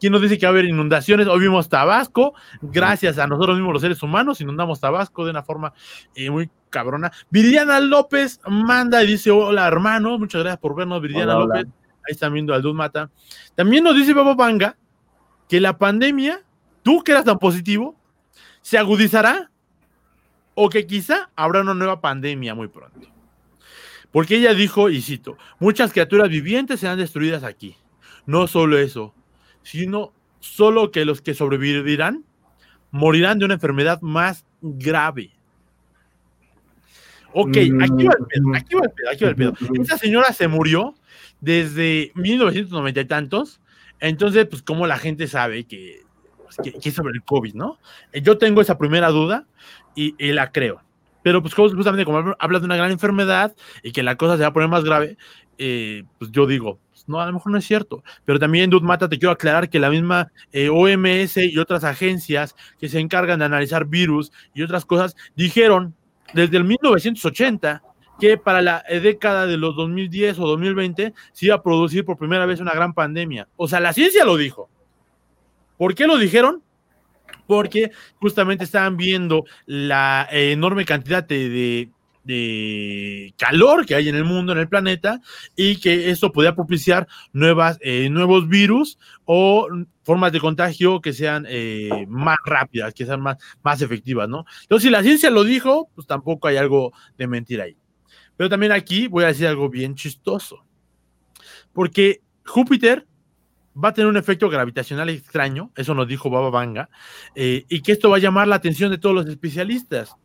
¿Quién 0.00 0.12
nos 0.14 0.22
dice 0.22 0.38
que 0.38 0.46
va 0.46 0.50
a 0.50 0.52
haber 0.52 0.64
inundaciones? 0.64 1.28
Hoy 1.28 1.40
vimos 1.40 1.68
Tabasco, 1.68 2.32
gracias 2.62 3.18
a 3.18 3.26
nosotros 3.26 3.56
mismos 3.56 3.74
los 3.74 3.82
seres 3.82 4.02
humanos, 4.02 4.40
inundamos 4.40 4.80
Tabasco 4.80 5.26
de 5.26 5.30
una 5.30 5.42
forma 5.42 5.74
eh, 6.14 6.30
muy 6.30 6.50
cabrona. 6.70 7.12
Viridiana 7.28 7.78
López 7.80 8.40
manda 8.48 9.04
y 9.04 9.08
dice, 9.08 9.30
hola 9.30 9.68
hermanos, 9.68 10.18
muchas 10.18 10.40
gracias 10.40 10.58
por 10.58 10.74
vernos, 10.74 11.02
Viridiana 11.02 11.34
López. 11.34 11.66
Ahí 11.66 12.12
están 12.12 12.32
viendo 12.32 12.54
al 12.54 12.62
Dud 12.62 12.74
Mata. 12.74 13.10
También 13.54 13.84
nos 13.84 13.94
dice 13.94 14.14
Babo 14.14 14.34
Banga 14.34 14.76
que 15.48 15.60
la 15.60 15.76
pandemia, 15.76 16.40
tú 16.82 17.04
que 17.04 17.12
eras 17.12 17.24
tan 17.24 17.38
positivo, 17.38 17.94
se 18.62 18.78
agudizará 18.78 19.51
o 20.54 20.68
que 20.68 20.86
quizá 20.86 21.30
habrá 21.36 21.60
una 21.60 21.74
nueva 21.74 22.00
pandemia 22.00 22.54
muy 22.54 22.68
pronto. 22.68 23.08
Porque 24.10 24.36
ella 24.36 24.52
dijo, 24.52 24.90
y 24.90 25.00
cito, 25.00 25.38
muchas 25.58 25.92
criaturas 25.92 26.28
vivientes 26.28 26.80
serán 26.80 26.98
destruidas 26.98 27.44
aquí. 27.44 27.76
No 28.26 28.46
solo 28.46 28.78
eso, 28.78 29.14
sino 29.62 30.12
solo 30.40 30.90
que 30.90 31.04
los 31.04 31.22
que 31.22 31.34
sobrevivirán 31.34 32.24
morirán 32.90 33.38
de 33.38 33.46
una 33.46 33.54
enfermedad 33.54 34.00
más 34.02 34.44
grave. 34.60 35.30
Ok, 37.32 37.56
aquí 37.56 38.04
va 38.04 38.14
el 38.18 38.26
pedo, 38.26 38.54
aquí 38.54 38.74
va 38.74 38.82
el 38.84 38.90
pedo, 38.90 39.10
aquí 39.10 39.24
va 39.24 39.30
el 39.30 39.36
pedo. 39.36 39.54
Esa 39.80 39.96
señora 39.96 40.32
se 40.34 40.48
murió 40.48 40.94
desde 41.40 42.12
1990 42.14 43.00
y 43.00 43.04
tantos, 43.06 43.60
entonces, 43.98 44.46
pues, 44.46 44.62
¿cómo 44.62 44.86
la 44.86 44.98
gente 44.98 45.26
sabe 45.26 45.64
que, 45.64 46.02
pues, 46.42 46.56
que, 46.62 46.88
es 46.88 46.94
sobre 46.94 47.14
el 47.14 47.22
COVID, 47.22 47.54
no? 47.54 47.78
Yo 48.12 48.36
tengo 48.36 48.60
esa 48.60 48.76
primera 48.76 49.08
duda 49.08 49.46
y, 49.94 50.14
la 50.32 50.50
creo. 50.52 50.82
Pero, 51.22 51.40
pues, 51.40 51.54
justamente 51.54 52.04
como 52.04 52.34
hablas 52.38 52.62
de 52.62 52.66
una 52.66 52.76
gran 52.76 52.90
enfermedad 52.90 53.54
y 53.82 53.92
que 53.92 54.02
la 54.02 54.16
cosa 54.16 54.36
se 54.36 54.42
va 54.42 54.48
a 54.48 54.52
poner 54.52 54.68
más 54.68 54.84
grave, 54.84 55.16
eh, 55.58 56.04
pues 56.18 56.32
yo 56.32 56.46
digo, 56.46 56.78
pues, 56.90 57.08
no, 57.08 57.20
a 57.20 57.26
lo 57.26 57.32
mejor 57.32 57.52
no 57.52 57.58
es 57.58 57.64
cierto. 57.64 58.02
Pero 58.24 58.38
también, 58.38 58.70
Dud 58.70 58.82
Mata, 58.82 59.08
te 59.08 59.18
quiero 59.18 59.32
aclarar 59.32 59.68
que 59.68 59.78
la 59.78 59.90
misma 59.90 60.32
eh, 60.52 60.68
OMS 60.68 61.36
y 61.36 61.58
otras 61.58 61.84
agencias 61.84 62.56
que 62.78 62.88
se 62.88 62.98
encargan 62.98 63.38
de 63.38 63.44
analizar 63.44 63.86
virus 63.86 64.32
y 64.54 64.62
otras 64.62 64.84
cosas 64.84 65.16
dijeron 65.36 65.94
desde 66.34 66.56
el 66.56 66.64
1980 66.64 67.82
que 68.20 68.38
para 68.38 68.62
la 68.62 68.84
década 68.88 69.46
de 69.46 69.56
los 69.56 69.74
2010 69.74 70.38
o 70.38 70.46
2020 70.46 71.12
se 71.32 71.46
iba 71.46 71.56
a 71.56 71.62
producir 71.62 72.04
por 72.04 72.16
primera 72.16 72.46
vez 72.46 72.60
una 72.60 72.72
gran 72.72 72.92
pandemia. 72.92 73.48
O 73.56 73.66
sea, 73.66 73.80
la 73.80 73.92
ciencia 73.92 74.24
lo 74.24 74.36
dijo. 74.36 74.68
¿Por 75.76 75.94
qué 75.94 76.06
lo 76.06 76.16
dijeron? 76.18 76.62
Porque 77.52 77.90
justamente 78.14 78.64
estaban 78.64 78.96
viendo 78.96 79.44
la 79.66 80.26
enorme 80.32 80.86
cantidad 80.86 81.22
de, 81.22 81.90
calor 83.36 83.84
que 83.84 83.94
hay 83.94 84.08
en 84.08 84.14
el 84.14 84.24
mundo, 84.24 84.52
en 84.52 84.58
el 84.58 84.70
planeta, 84.70 85.20
y 85.54 85.76
que 85.76 86.08
esto 86.08 86.32
podía 86.32 86.54
propiciar 86.54 87.06
nuevas, 87.34 87.76
eh, 87.82 88.08
nuevos 88.08 88.48
virus 88.48 88.98
o 89.26 89.68
formas 90.02 90.32
de 90.32 90.40
contagio 90.40 91.02
que 91.02 91.12
sean 91.12 91.44
eh, 91.46 92.06
más 92.08 92.38
rápidas, 92.46 92.94
que 92.94 93.04
sean 93.04 93.20
más, 93.20 93.36
más 93.62 93.82
efectivas, 93.82 94.30
¿no? 94.30 94.46
Entonces, 94.62 94.84
si 94.84 94.90
la 94.90 95.02
ciencia 95.02 95.28
lo 95.28 95.44
dijo, 95.44 95.90
pues 95.94 96.06
tampoco 96.06 96.48
hay 96.48 96.56
algo 96.56 96.94
de 97.18 97.26
mentira 97.26 97.64
ahí. 97.64 97.76
Pero 98.38 98.48
también 98.48 98.72
aquí 98.72 99.08
voy 99.08 99.24
a 99.24 99.26
decir 99.26 99.46
algo 99.46 99.68
bien 99.68 99.94
chistoso, 99.94 100.64
porque 101.74 102.22
Júpiter 102.46 103.06
va 103.76 103.90
a 103.90 103.92
tener 103.92 104.08
un 104.08 104.16
efecto 104.16 104.48
gravitacional 104.48 105.08
extraño, 105.08 105.70
eso 105.76 105.94
nos 105.94 106.08
dijo 106.08 106.30
Baba 106.30 106.50
Vanga, 106.50 106.88
eh, 107.34 107.64
y 107.68 107.82
que 107.82 107.92
esto 107.92 108.10
va 108.10 108.16
a 108.16 108.20
llamar 108.20 108.48
la 108.48 108.56
atención 108.56 108.90
de 108.90 108.98
todos 108.98 109.14
los 109.14 109.26
especialistas. 109.26 110.16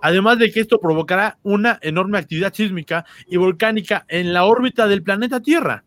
Además 0.00 0.38
de 0.38 0.50
que 0.52 0.60
esto 0.60 0.78
provocará 0.78 1.38
una 1.42 1.78
enorme 1.82 2.18
actividad 2.18 2.54
sísmica 2.54 3.04
y 3.26 3.36
volcánica 3.36 4.04
en 4.08 4.32
la 4.32 4.44
órbita 4.44 4.86
del 4.86 5.02
planeta 5.02 5.40
Tierra. 5.40 5.84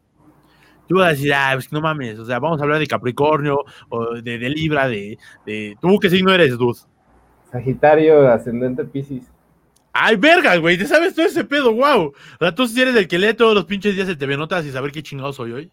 Tú 0.88 0.96
vas 0.96 1.08
a 1.08 1.12
decir, 1.12 1.34
ah, 1.34 1.52
pues 1.54 1.72
no 1.72 1.82
mames, 1.82 2.18
o 2.18 2.26
sea, 2.26 2.40
vamos 2.40 2.60
a 2.60 2.64
hablar 2.64 2.80
de 2.80 2.88
Capricornio 2.88 3.64
o 3.90 4.16
de, 4.16 4.38
Libra, 4.50 4.88
de, 4.88 5.20
de, 5.46 5.78
¿Tú 5.80 6.00
qué 6.00 6.10
signo 6.10 6.34
eres, 6.34 6.58
Dud? 6.58 6.76
Sagitario, 7.52 8.28
ascendente 8.28 8.84
Pisces. 8.84 9.32
Ay, 9.94 10.16
verga, 10.16 10.56
güey, 10.58 10.78
te 10.78 10.86
sabes 10.86 11.14
todo 11.14 11.26
ese 11.26 11.44
pedo, 11.44 11.74
wow. 11.74 12.08
O 12.08 12.14
sea, 12.40 12.54
tú 12.54 12.68
si 12.68 12.82
eres 12.82 12.96
el 12.96 13.08
que 13.08 13.20
lee 13.20 13.34
todos 13.34 13.54
los 13.54 13.66
pinches 13.66 13.96
días 13.96 14.10
el 14.10 14.18
TV 14.18 14.36
Notas 14.36 14.66
y 14.66 14.72
saber 14.72 14.92
qué 14.92 15.04
chingado 15.04 15.32
soy 15.32 15.52
hoy. 15.52 15.72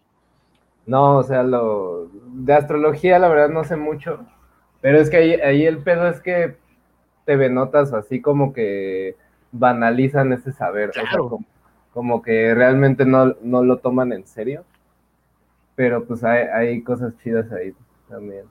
No, 0.87 1.17
o 1.17 1.23
sea, 1.23 1.43
lo 1.43 2.09
de 2.33 2.53
astrología 2.53 3.19
la 3.19 3.27
verdad 3.27 3.49
no 3.49 3.63
sé 3.65 3.75
mucho, 3.75 4.25
pero 4.81 4.99
es 4.99 5.09
que 5.09 5.17
ahí, 5.17 5.33
ahí 5.33 5.65
el 5.65 5.79
pedo 5.79 6.07
es 6.07 6.21
que 6.21 6.55
TV 7.25 7.49
Notas 7.49 7.93
así 7.93 8.21
como 8.21 8.53
que 8.53 9.15
banalizan 9.51 10.31
ese 10.33 10.51
saber, 10.53 10.91
como, 11.93 12.21
que 12.21 12.55
realmente 12.55 13.05
no, 13.05 13.35
lo 13.43 13.77
toman 13.77 14.13
en 14.13 14.25
serio, 14.25 14.63
pero 15.75 16.05
pues 16.05 16.23
hay, 16.23 16.81
cosas 16.83 17.13
chidas 17.21 17.51
ahí 17.51 17.73
también. 18.07 18.45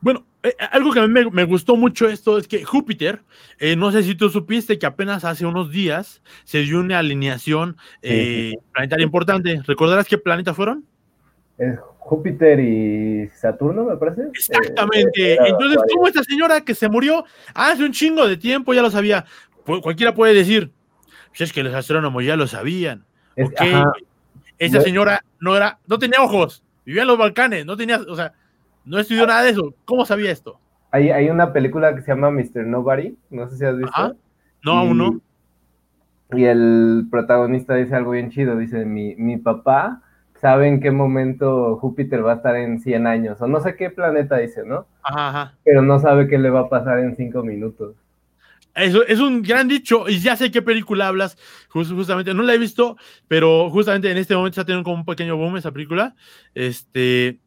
Bueno, 0.00 0.26
eh, 0.42 0.54
algo 0.72 0.92
que 0.92 1.00
a 1.00 1.06
mí 1.06 1.24
me, 1.30 1.44
gustó 1.44 1.76
mucho 1.76 2.08
esto 2.08 2.36
es 2.36 2.48
que 2.48 2.64
Júpiter, 2.64 3.22
eh, 3.58 3.76
no 3.76 3.92
sé 3.92 4.02
si 4.02 4.14
tú 4.14 4.28
supiste 4.28 4.78
que 4.78 4.86
apenas 4.86 5.24
hace 5.24 5.46
unos 5.46 5.70
días 5.70 6.22
se 6.44 6.58
dio 6.58 6.80
una 6.80 6.98
alineación 6.98 7.76
eh, 8.02 8.52
planetaria 8.72 9.04
importante. 9.04 9.62
¿Recordarás 9.64 10.08
qué 10.08 10.18
planetas 10.18 10.56
fueron? 10.56 10.84
Júpiter 11.98 12.60
y 12.60 13.28
Saturno, 13.28 13.84
me 13.84 13.96
parece. 13.96 14.22
Exactamente. 14.32 15.34
Entonces, 15.46 15.78
¿cómo 15.92 16.08
esta 16.08 16.22
señora 16.24 16.60
que 16.60 16.74
se 16.74 16.88
murió 16.88 17.24
hace 17.54 17.84
un 17.84 17.92
chingo 17.92 18.26
de 18.26 18.36
tiempo 18.36 18.74
ya 18.74 18.82
lo 18.82 18.90
sabía? 18.90 19.24
cualquiera 19.64 20.12
puede 20.12 20.34
decir, 20.34 20.72
pues 21.28 21.42
es 21.42 21.52
que 21.52 21.62
los 21.62 21.74
astrónomos 21.74 22.24
ya 22.24 22.36
lo 22.36 22.46
sabían. 22.46 23.04
Esa 24.58 24.80
señora 24.80 25.24
no 25.40 25.56
era, 25.56 25.78
no 25.86 25.98
tenía 25.98 26.20
ojos, 26.20 26.62
vivía 26.84 27.02
en 27.02 27.08
los 27.08 27.18
Balcanes, 27.18 27.64
no 27.64 27.76
tenía, 27.76 28.00
o 28.00 28.16
sea, 28.16 28.32
no 28.84 28.98
estudió 28.98 29.26
nada 29.26 29.42
de 29.42 29.50
eso. 29.50 29.74
¿Cómo 29.84 30.04
sabía 30.04 30.30
esto? 30.30 30.58
Hay, 30.90 31.10
hay 31.10 31.30
una 31.30 31.52
película 31.52 31.94
que 31.94 32.02
se 32.02 32.08
llama 32.08 32.30
Mr. 32.30 32.66
Nobody, 32.66 33.16
no 33.30 33.48
sé 33.48 33.56
si 33.56 33.64
has 33.64 33.76
visto. 33.76 34.16
No, 34.62 34.72
aún 34.72 34.98
no. 34.98 35.20
Y 36.32 36.44
el 36.44 37.06
protagonista 37.10 37.74
dice 37.74 37.94
algo 37.94 38.12
bien 38.12 38.30
chido, 38.30 38.56
dice, 38.56 38.84
mi, 38.84 39.14
mi 39.16 39.36
papá 39.36 40.02
sabe 40.42 40.66
en 40.66 40.80
qué 40.80 40.90
momento 40.90 41.76
Júpiter 41.76 42.26
va 42.26 42.32
a 42.32 42.36
estar 42.36 42.56
en 42.56 42.80
100 42.80 43.06
años, 43.06 43.40
o 43.40 43.46
no 43.46 43.60
sé 43.60 43.76
qué 43.76 43.90
planeta 43.90 44.38
dice, 44.38 44.64
¿no? 44.66 44.86
Ajá, 45.04 45.54
Pero 45.64 45.82
no 45.82 46.00
sabe 46.00 46.26
qué 46.28 46.36
le 46.36 46.50
va 46.50 46.62
a 46.62 46.68
pasar 46.68 46.98
en 46.98 47.14
5 47.14 47.44
minutos. 47.44 47.94
Eso 48.74 49.06
es 49.06 49.20
un 49.20 49.42
gran 49.42 49.68
dicho, 49.68 50.08
y 50.08 50.18
ya 50.18 50.34
sé 50.34 50.50
qué 50.50 50.60
película 50.60 51.06
hablas, 51.06 51.38
justamente, 51.68 52.34
no 52.34 52.42
la 52.42 52.54
he 52.54 52.58
visto, 52.58 52.96
pero 53.28 53.70
justamente 53.70 54.10
en 54.10 54.16
este 54.16 54.34
momento 54.34 54.60
está 54.60 54.66
teniendo 54.66 54.84
como 54.84 54.96
un 54.96 55.04
pequeño 55.04 55.36
boom 55.36 55.58
esa 55.58 55.70
película. 55.70 56.16
Este, 56.54 57.38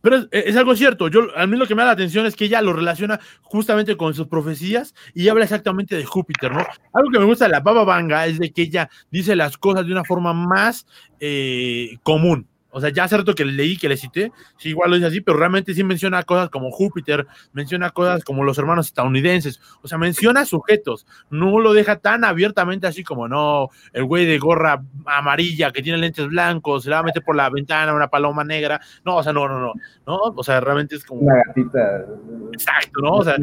pero 0.00 0.26
es, 0.30 0.56
algo 0.56 0.76
cierto. 0.76 1.08
Yo, 1.08 1.28
a 1.36 1.46
mí 1.46 1.56
lo 1.56 1.66
que 1.66 1.74
me 1.74 1.82
da 1.82 1.86
la 1.86 1.92
atención 1.92 2.26
es 2.26 2.36
que 2.36 2.44
ella 2.44 2.62
lo 2.62 2.72
relaciona 2.72 3.18
justamente 3.42 3.96
con 3.96 4.14
sus 4.14 4.26
profecías 4.28 4.94
y 5.14 5.28
habla 5.28 5.44
exactamente 5.44 5.96
de 5.96 6.04
Júpiter, 6.04 6.52
¿no? 6.52 6.64
Algo 6.92 7.10
que 7.10 7.18
me 7.18 7.24
gusta 7.24 7.46
de 7.46 7.52
la 7.52 7.60
Baba 7.60 7.84
Vanga 7.84 8.26
es 8.26 8.38
de 8.38 8.52
que 8.52 8.62
ella 8.62 8.88
dice 9.10 9.34
las 9.34 9.58
cosas 9.58 9.86
de 9.86 9.92
una 9.92 10.04
forma 10.04 10.32
más 10.32 10.86
eh, 11.20 11.96
común. 12.02 12.46
O 12.70 12.80
sea, 12.80 12.90
ya 12.90 13.04
hace 13.04 13.16
rato 13.16 13.34
que 13.34 13.44
leí, 13.44 13.76
que 13.78 13.88
le 13.88 13.96
cité, 13.96 14.30
sí, 14.58 14.70
igual 14.70 14.90
lo 14.90 14.96
dice 14.96 15.08
así, 15.08 15.20
pero 15.20 15.38
realmente 15.38 15.72
sí 15.72 15.82
menciona 15.84 16.22
cosas 16.22 16.50
como 16.50 16.70
Júpiter, 16.70 17.26
menciona 17.52 17.90
cosas 17.90 18.24
como 18.24 18.44
los 18.44 18.58
hermanos 18.58 18.86
estadounidenses, 18.86 19.60
o 19.82 19.88
sea, 19.88 19.96
menciona 19.96 20.44
sujetos, 20.44 21.06
no 21.30 21.60
lo 21.60 21.72
deja 21.72 21.96
tan 21.96 22.24
abiertamente 22.24 22.86
así 22.86 23.02
como, 23.04 23.26
no, 23.26 23.68
el 23.92 24.04
güey 24.04 24.26
de 24.26 24.38
gorra 24.38 24.82
amarilla 25.06 25.72
que 25.72 25.82
tiene 25.82 25.98
lentes 25.98 26.28
blancos, 26.28 26.84
se 26.84 26.90
la 26.90 26.96
va 26.96 27.00
a 27.00 27.04
meter 27.04 27.22
por 27.22 27.36
la 27.36 27.48
ventana 27.48 27.94
una 27.94 28.08
paloma 28.08 28.44
negra, 28.44 28.80
no, 29.04 29.16
o 29.16 29.22
sea, 29.22 29.32
no, 29.32 29.48
no, 29.48 29.58
no, 29.58 29.72
no, 30.06 30.16
o 30.16 30.42
sea, 30.42 30.60
realmente 30.60 30.96
es 30.96 31.04
como... 31.04 31.22
Una 31.22 31.42
gatita. 31.46 32.04
Exacto, 32.52 33.00
¿no? 33.00 33.12
O 33.12 33.24
sea, 33.24 33.36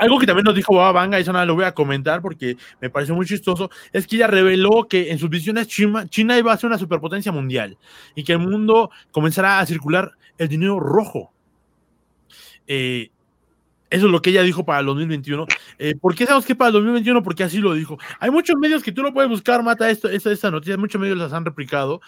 algo 0.00 0.18
que 0.18 0.26
también 0.26 0.44
nos 0.44 0.54
dijo 0.54 0.74
Baba 0.74 0.92
Vanga, 0.92 1.18
eso 1.18 1.30
nada 1.32 1.44
lo 1.44 1.54
voy 1.54 1.64
a 1.64 1.74
comentar 1.74 2.22
porque 2.22 2.56
me 2.80 2.88
pareció 2.88 3.14
muy 3.14 3.26
chistoso, 3.26 3.70
es 3.92 4.06
que 4.06 4.16
ella 4.16 4.26
reveló 4.26 4.88
que 4.88 5.10
en 5.10 5.18
sus 5.18 5.28
visiones 5.28 5.68
China, 5.68 6.08
China 6.08 6.38
iba 6.38 6.52
a 6.52 6.56
ser 6.56 6.68
una 6.68 6.78
superpotencia 6.78 7.30
mundial 7.30 7.76
y 8.14 8.24
que 8.24 8.32
el 8.32 8.38
mundo 8.38 8.90
comenzará 9.10 9.60
a 9.60 9.66
circular 9.66 10.12
el 10.38 10.48
dinero 10.48 10.80
rojo. 10.80 11.32
Eh, 12.66 13.10
eso 13.90 14.06
es 14.06 14.12
lo 14.12 14.22
que 14.22 14.30
ella 14.30 14.42
dijo 14.42 14.64
para 14.64 14.78
el 14.80 14.86
2021. 14.86 15.46
Eh, 15.78 15.96
¿Por 15.96 16.14
qué 16.14 16.24
sabemos 16.24 16.46
que 16.46 16.54
para 16.54 16.68
el 16.68 16.74
2021? 16.74 17.24
Porque 17.24 17.42
así 17.42 17.58
lo 17.58 17.74
dijo. 17.74 17.98
Hay 18.20 18.30
muchos 18.30 18.56
medios 18.56 18.84
que 18.84 18.92
tú 18.92 19.02
lo 19.02 19.12
puedes 19.12 19.28
buscar, 19.28 19.64
Mata, 19.64 19.90
esto, 19.90 20.08
esta, 20.08 20.30
esta 20.30 20.48
noticia, 20.48 20.76
muchos 20.76 21.00
medios 21.00 21.18
las 21.18 21.32
han 21.32 21.44
replicado. 21.44 22.00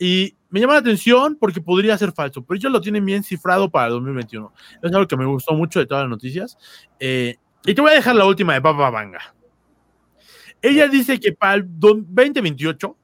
Y 0.00 0.34
me 0.50 0.58
llama 0.58 0.72
la 0.74 0.80
atención 0.80 1.36
porque 1.40 1.60
podría 1.60 1.96
ser 1.96 2.12
falso, 2.12 2.44
pero 2.44 2.58
ellos 2.58 2.72
lo 2.72 2.80
tienen 2.80 3.04
bien 3.04 3.22
cifrado 3.22 3.70
para 3.70 3.86
el 3.86 3.92
2021. 3.92 4.52
Es 4.82 4.92
algo 4.92 5.06
que 5.06 5.16
me 5.16 5.26
gustó 5.26 5.54
mucho 5.54 5.78
de 5.78 5.86
todas 5.86 6.02
las 6.02 6.10
noticias. 6.10 6.58
Eh, 6.98 7.36
y 7.64 7.72
te 7.72 7.80
voy 7.80 7.92
a 7.92 7.94
dejar 7.94 8.16
la 8.16 8.26
última 8.26 8.54
de 8.54 8.60
Papa 8.60 8.90
Banga. 8.90 9.34
Ella 10.60 10.88
dice 10.88 11.20
que 11.20 11.32
para 11.32 11.54
el 11.54 11.66
2028 11.66 12.96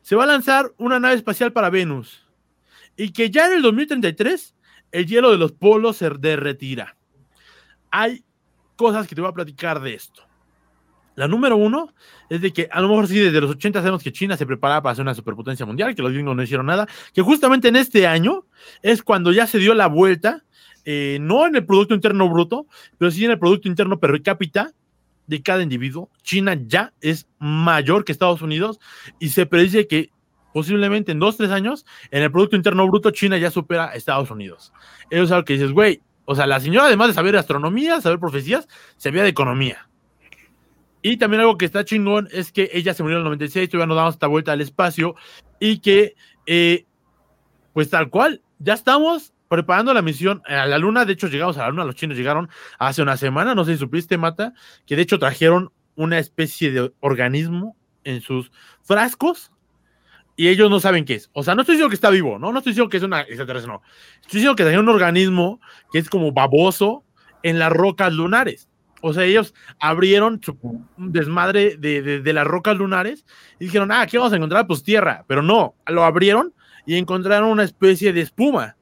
se 0.00 0.16
va 0.16 0.24
a 0.24 0.28
lanzar 0.28 0.72
una 0.78 0.98
nave 0.98 1.16
espacial 1.16 1.52
para 1.52 1.68
Venus 1.68 2.26
y 2.96 3.12
que 3.12 3.28
ya 3.30 3.48
en 3.48 3.52
el 3.52 3.62
2033 3.62 4.54
el 4.92 5.06
hielo 5.06 5.30
de 5.30 5.36
los 5.36 5.52
polos 5.52 5.98
se 5.98 6.08
derretirá 6.08 6.96
hay 7.90 8.24
cosas 8.76 9.06
que 9.06 9.14
te 9.14 9.20
voy 9.20 9.30
a 9.30 9.34
platicar 9.34 9.80
de 9.80 9.94
esto. 9.94 10.22
La 11.16 11.28
número 11.28 11.56
uno 11.56 11.92
es 12.30 12.40
de 12.40 12.52
que 12.52 12.68
a 12.70 12.80
lo 12.80 12.88
mejor 12.88 13.08
sí, 13.08 13.18
desde 13.18 13.40
los 13.40 13.50
80 13.50 13.80
sabemos 13.80 14.02
que 14.02 14.12
China 14.12 14.36
se 14.36 14.46
preparaba 14.46 14.82
para 14.82 14.94
ser 14.94 15.02
una 15.02 15.14
superpotencia 15.14 15.66
mundial, 15.66 15.94
que 15.94 16.02
los 16.02 16.12
gringos 16.12 16.34
no 16.34 16.42
hicieron 16.42 16.66
nada, 16.66 16.88
que 17.12 17.20
justamente 17.20 17.68
en 17.68 17.76
este 17.76 18.06
año 18.06 18.46
es 18.82 19.02
cuando 19.02 19.32
ya 19.32 19.46
se 19.46 19.58
dio 19.58 19.74
la 19.74 19.86
vuelta, 19.86 20.44
eh, 20.84 21.18
no 21.20 21.46
en 21.46 21.56
el 21.56 21.66
Producto 21.66 21.94
Interno 21.94 22.28
Bruto, 22.28 22.66
pero 22.96 23.10
sí 23.10 23.24
en 23.24 23.32
el 23.32 23.38
Producto 23.38 23.68
Interno 23.68 23.98
per 23.98 24.22
cápita 24.22 24.72
de 25.26 25.42
cada 25.42 25.62
individuo. 25.62 26.10
China 26.22 26.58
ya 26.66 26.92
es 27.00 27.28
mayor 27.38 28.04
que 28.04 28.12
Estados 28.12 28.40
Unidos 28.40 28.80
y 29.18 29.28
se 29.28 29.46
predice 29.46 29.86
que 29.86 30.10
posiblemente 30.52 31.12
en 31.12 31.18
dos, 31.18 31.36
tres 31.36 31.50
años, 31.50 31.86
en 32.10 32.22
el 32.22 32.32
Producto 32.32 32.56
Interno 32.56 32.86
Bruto, 32.86 33.10
China 33.10 33.36
ya 33.36 33.50
supera 33.50 33.90
a 33.90 33.94
Estados 33.94 34.30
Unidos. 34.30 34.72
Eso 35.10 35.24
es 35.24 35.30
algo 35.30 35.44
que 35.44 35.52
dices, 35.54 35.72
güey, 35.72 36.00
o 36.30 36.34
sea, 36.36 36.46
la 36.46 36.60
señora, 36.60 36.86
además 36.86 37.08
de 37.08 37.14
saber 37.14 37.36
astronomía, 37.36 38.00
saber 38.00 38.20
profecías, 38.20 38.68
sabía 38.96 39.24
de 39.24 39.30
economía. 39.30 39.88
Y 41.02 41.16
también 41.16 41.40
algo 41.40 41.58
que 41.58 41.64
está 41.64 41.84
chingón 41.84 42.28
es 42.30 42.52
que 42.52 42.70
ella 42.72 42.94
se 42.94 43.02
murió 43.02 43.16
en 43.16 43.22
el 43.22 43.24
96, 43.24 43.68
todavía 43.68 43.88
nos 43.88 43.96
damos 43.96 44.14
esta 44.14 44.28
vuelta 44.28 44.52
al 44.52 44.60
espacio 44.60 45.16
y 45.58 45.80
que, 45.80 46.14
eh, 46.46 46.86
pues 47.72 47.90
tal 47.90 48.10
cual, 48.10 48.42
ya 48.60 48.74
estamos 48.74 49.32
preparando 49.48 49.92
la 49.92 50.02
misión 50.02 50.40
a 50.46 50.66
la 50.66 50.78
luna. 50.78 51.04
De 51.04 51.14
hecho, 51.14 51.26
llegamos 51.26 51.58
a 51.58 51.62
la 51.62 51.70
luna, 51.70 51.84
los 51.84 51.96
chinos 51.96 52.16
llegaron 52.16 52.48
hace 52.78 53.02
una 53.02 53.16
semana, 53.16 53.56
no 53.56 53.64
sé 53.64 53.72
si 53.72 53.78
supiste, 53.78 54.16
Mata, 54.16 54.54
que 54.86 54.94
de 54.94 55.02
hecho 55.02 55.18
trajeron 55.18 55.72
una 55.96 56.20
especie 56.20 56.70
de 56.70 56.92
organismo 57.00 57.76
en 58.04 58.20
sus 58.20 58.52
frascos 58.84 59.50
y 60.40 60.48
ellos 60.48 60.70
no 60.70 60.80
saben 60.80 61.04
qué 61.04 61.16
es. 61.16 61.28
O 61.34 61.42
sea, 61.42 61.54
no 61.54 61.60
estoy 61.60 61.74
diciendo 61.74 61.90
que 61.90 61.96
está 61.96 62.08
vivo, 62.08 62.38
¿no? 62.38 62.50
No 62.50 62.60
estoy 62.60 62.72
diciendo 62.72 62.88
que 62.88 62.96
es 62.96 63.02
una 63.02 63.20
extraterrestre, 63.20 63.70
no. 63.70 63.82
Estoy 64.22 64.38
diciendo 64.38 64.56
que 64.56 64.62
hay 64.62 64.76
un 64.76 64.88
organismo 64.88 65.60
que 65.92 65.98
es 65.98 66.08
como 66.08 66.32
baboso 66.32 67.04
en 67.42 67.58
las 67.58 67.70
rocas 67.70 68.10
lunares. 68.14 68.66
O 69.02 69.12
sea, 69.12 69.24
ellos 69.24 69.52
abrieron 69.78 70.40
un 70.62 71.12
desmadre 71.12 71.76
de, 71.76 72.22
de, 72.22 72.32
las 72.32 72.46
rocas 72.46 72.74
lunares 72.74 73.26
y 73.58 73.66
dijeron, 73.66 73.92
ah, 73.92 74.06
¿qué 74.06 74.16
vamos 74.16 74.32
a 74.32 74.36
encontrar? 74.36 74.66
Pues 74.66 74.82
tierra. 74.82 75.26
Pero 75.26 75.42
no, 75.42 75.74
lo 75.86 76.04
abrieron 76.04 76.54
y 76.86 76.96
encontraron 76.96 77.50
una 77.50 77.64
especie 77.64 78.14
de 78.14 78.22
espuma. 78.22 78.76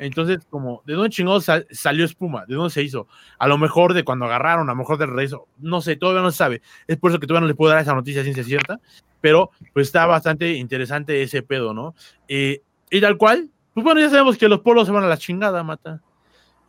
Entonces, 0.00 0.38
como, 0.50 0.82
¿de 0.86 0.94
dónde 0.94 1.10
chingados 1.10 1.46
salió 1.70 2.04
espuma? 2.04 2.44
¿De 2.46 2.54
dónde 2.54 2.70
se 2.70 2.82
hizo? 2.82 3.06
A 3.38 3.46
lo 3.46 3.58
mejor 3.58 3.94
de 3.94 4.04
cuando 4.04 4.24
agarraron, 4.24 4.68
a 4.68 4.72
lo 4.72 4.76
mejor 4.76 4.98
del 4.98 5.10
rezo. 5.10 5.46
No 5.58 5.80
sé, 5.80 5.96
todavía 5.96 6.22
no 6.22 6.30
se 6.30 6.38
sabe. 6.38 6.62
Es 6.86 6.96
por 6.96 7.10
eso 7.10 7.20
que 7.20 7.26
todavía 7.26 7.42
no 7.42 7.48
les 7.48 7.56
puedo 7.56 7.72
dar 7.72 7.82
esa 7.82 7.94
noticia 7.94 8.22
ciencia 8.22 8.44
cierta 8.44 8.80
pero 9.22 9.52
pues 9.72 9.86
está 9.86 10.04
bastante 10.04 10.52
interesante 10.52 11.22
ese 11.22 11.42
pedo, 11.42 11.72
¿no? 11.72 11.94
Eh, 12.28 12.60
y 12.90 13.00
tal 13.00 13.16
cual, 13.16 13.48
pues 13.72 13.84
bueno, 13.84 14.00
ya 14.00 14.10
sabemos 14.10 14.36
que 14.36 14.48
los 14.48 14.60
polos 14.60 14.86
se 14.86 14.92
van 14.92 15.04
a 15.04 15.08
la 15.08 15.16
chingada, 15.16 15.62
mata, 15.62 16.02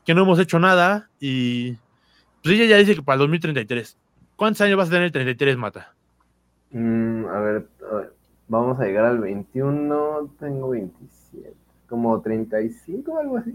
que 0.06 0.14
no 0.14 0.22
hemos 0.22 0.40
hecho 0.40 0.60
nada 0.60 1.10
y 1.20 1.74
pues 2.42 2.56
ella 2.56 2.66
ya 2.66 2.78
dice 2.78 2.96
que 2.96 3.02
para 3.02 3.16
el 3.16 3.20
2033. 3.22 3.98
¿Cuántos 4.38 4.62
años 4.62 4.78
vas 4.78 4.88
a 4.88 4.92
tener 4.92 5.06
el 5.06 5.12
33, 5.12 5.58
mata? 5.58 5.94
Mm, 6.72 7.26
a, 7.26 7.40
ver, 7.40 7.68
vamos 8.48 8.80
a 8.80 8.86
llegar 8.86 9.06
al 9.06 9.20
21, 9.20 10.36
tengo 10.40 10.70
27, 10.70 11.56
como 11.88 12.22
35 12.22 13.12
o 13.12 13.20
algo 13.20 13.38
así. 13.38 13.54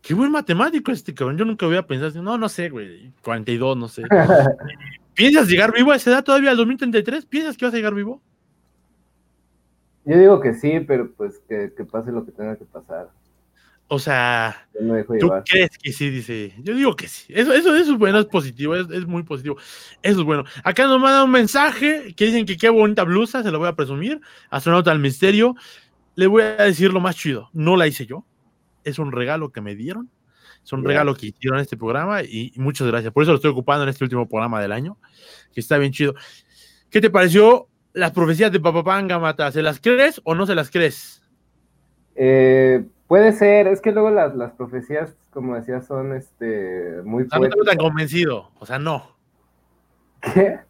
Qué 0.00 0.14
buen 0.14 0.30
matemático 0.30 0.92
este 0.92 1.14
cabrón. 1.14 1.38
Yo 1.38 1.44
nunca 1.44 1.66
había 1.66 1.86
pensado, 1.86 2.22
no, 2.22 2.36
no 2.36 2.48
sé, 2.48 2.68
güey, 2.68 3.12
42, 3.22 3.76
no 3.76 3.88
sé. 3.88 4.02
¿Piensas 5.14 5.48
llegar 5.48 5.72
vivo 5.72 5.92
a 5.92 5.96
esa 5.96 6.10
edad 6.10 6.24
todavía 6.24 6.50
al 6.50 6.56
2033? 6.56 7.26
¿Piensas 7.26 7.56
que 7.56 7.64
vas 7.64 7.74
a 7.74 7.76
llegar 7.76 7.94
vivo? 7.94 8.22
Yo 10.04 10.18
digo 10.18 10.40
que 10.40 10.54
sí, 10.54 10.80
pero 10.80 11.12
pues 11.12 11.40
que, 11.48 11.68
pase 11.84 12.10
lo 12.10 12.24
que 12.24 12.32
tenga 12.32 12.56
que 12.56 12.64
pasar. 12.64 13.10
O 13.88 13.98
sea, 13.98 14.66
¿tú 15.20 15.30
crees 15.44 15.76
que 15.76 15.92
sí? 15.92 16.08
Dice. 16.08 16.54
Yo 16.62 16.74
digo 16.74 16.96
que 16.96 17.08
sí. 17.08 17.30
Eso, 17.34 17.52
eso, 17.52 17.76
es 17.76 17.90
bueno, 17.98 18.20
es 18.20 18.24
positivo, 18.24 18.74
es, 18.74 19.06
muy 19.06 19.22
positivo. 19.22 19.58
Eso 20.00 20.20
es 20.20 20.24
bueno. 20.24 20.44
Acá 20.64 20.86
nos 20.86 20.98
manda 20.98 21.22
un 21.22 21.30
mensaje 21.30 22.14
que 22.16 22.24
dicen 22.24 22.46
que 22.46 22.56
qué 22.56 22.70
bonita 22.70 23.04
blusa, 23.04 23.42
se 23.42 23.50
lo 23.50 23.58
voy 23.58 23.68
a 23.68 23.76
presumir. 23.76 24.20
Astronauta 24.48 24.90
al 24.90 24.98
misterio. 24.98 25.56
Le 26.14 26.26
voy 26.26 26.42
a 26.42 26.56
decir 26.56 26.92
lo 26.92 27.00
más 27.00 27.16
chido. 27.16 27.48
No 27.52 27.76
la 27.76 27.86
hice 27.86 28.06
yo. 28.06 28.24
Es 28.84 28.98
un 28.98 29.12
regalo 29.12 29.52
que 29.52 29.60
me 29.60 29.74
dieron 29.74 30.10
es 30.64 30.72
un 30.72 30.84
regalo 30.84 31.14
que 31.14 31.26
hicieron 31.26 31.58
en 31.58 31.62
este 31.62 31.76
programa 31.76 32.22
y, 32.22 32.52
muchas 32.56 32.86
gracias. 32.86 33.12
Por 33.12 33.22
eso 33.22 33.32
lo 33.32 33.36
estoy 33.36 33.50
ocupando 33.50 33.82
en 33.82 33.88
este 33.88 34.04
último 34.04 34.28
programa 34.28 34.60
del 34.60 34.72
año, 34.72 34.96
que 35.52 35.60
está 35.60 35.78
bien 35.78 35.92
chido. 35.92 36.14
¿Qué 36.90 37.00
te 37.00 37.10
pareció 37.10 37.68
las 37.92 38.12
profecías 38.12 38.52
de 38.52 38.60
Papapanga, 38.60 39.18
Mata? 39.18 39.50
¿Se 39.50 39.62
las 39.62 39.80
crees 39.80 40.20
o 40.24 40.34
no 40.34 40.46
se 40.46 40.54
las 40.54 40.70
crees? 40.70 41.22
Eh, 42.14 42.84
puede 43.08 43.32
ser, 43.32 43.66
es 43.66 43.80
que 43.80 43.92
luego 43.92 44.10
las, 44.10 44.36
las 44.36 44.52
profecías, 44.52 45.16
como 45.30 45.56
decía, 45.56 45.80
son 45.80 46.12
este, 46.12 47.00
muy 47.04 47.24
No 47.24 47.40
te 47.40 47.48
veo 47.48 47.64
tan 47.64 47.78
convencido, 47.78 48.50
o 48.58 48.66
sea, 48.66 48.78
no. 48.78 49.16
¿Qué? 50.34 50.60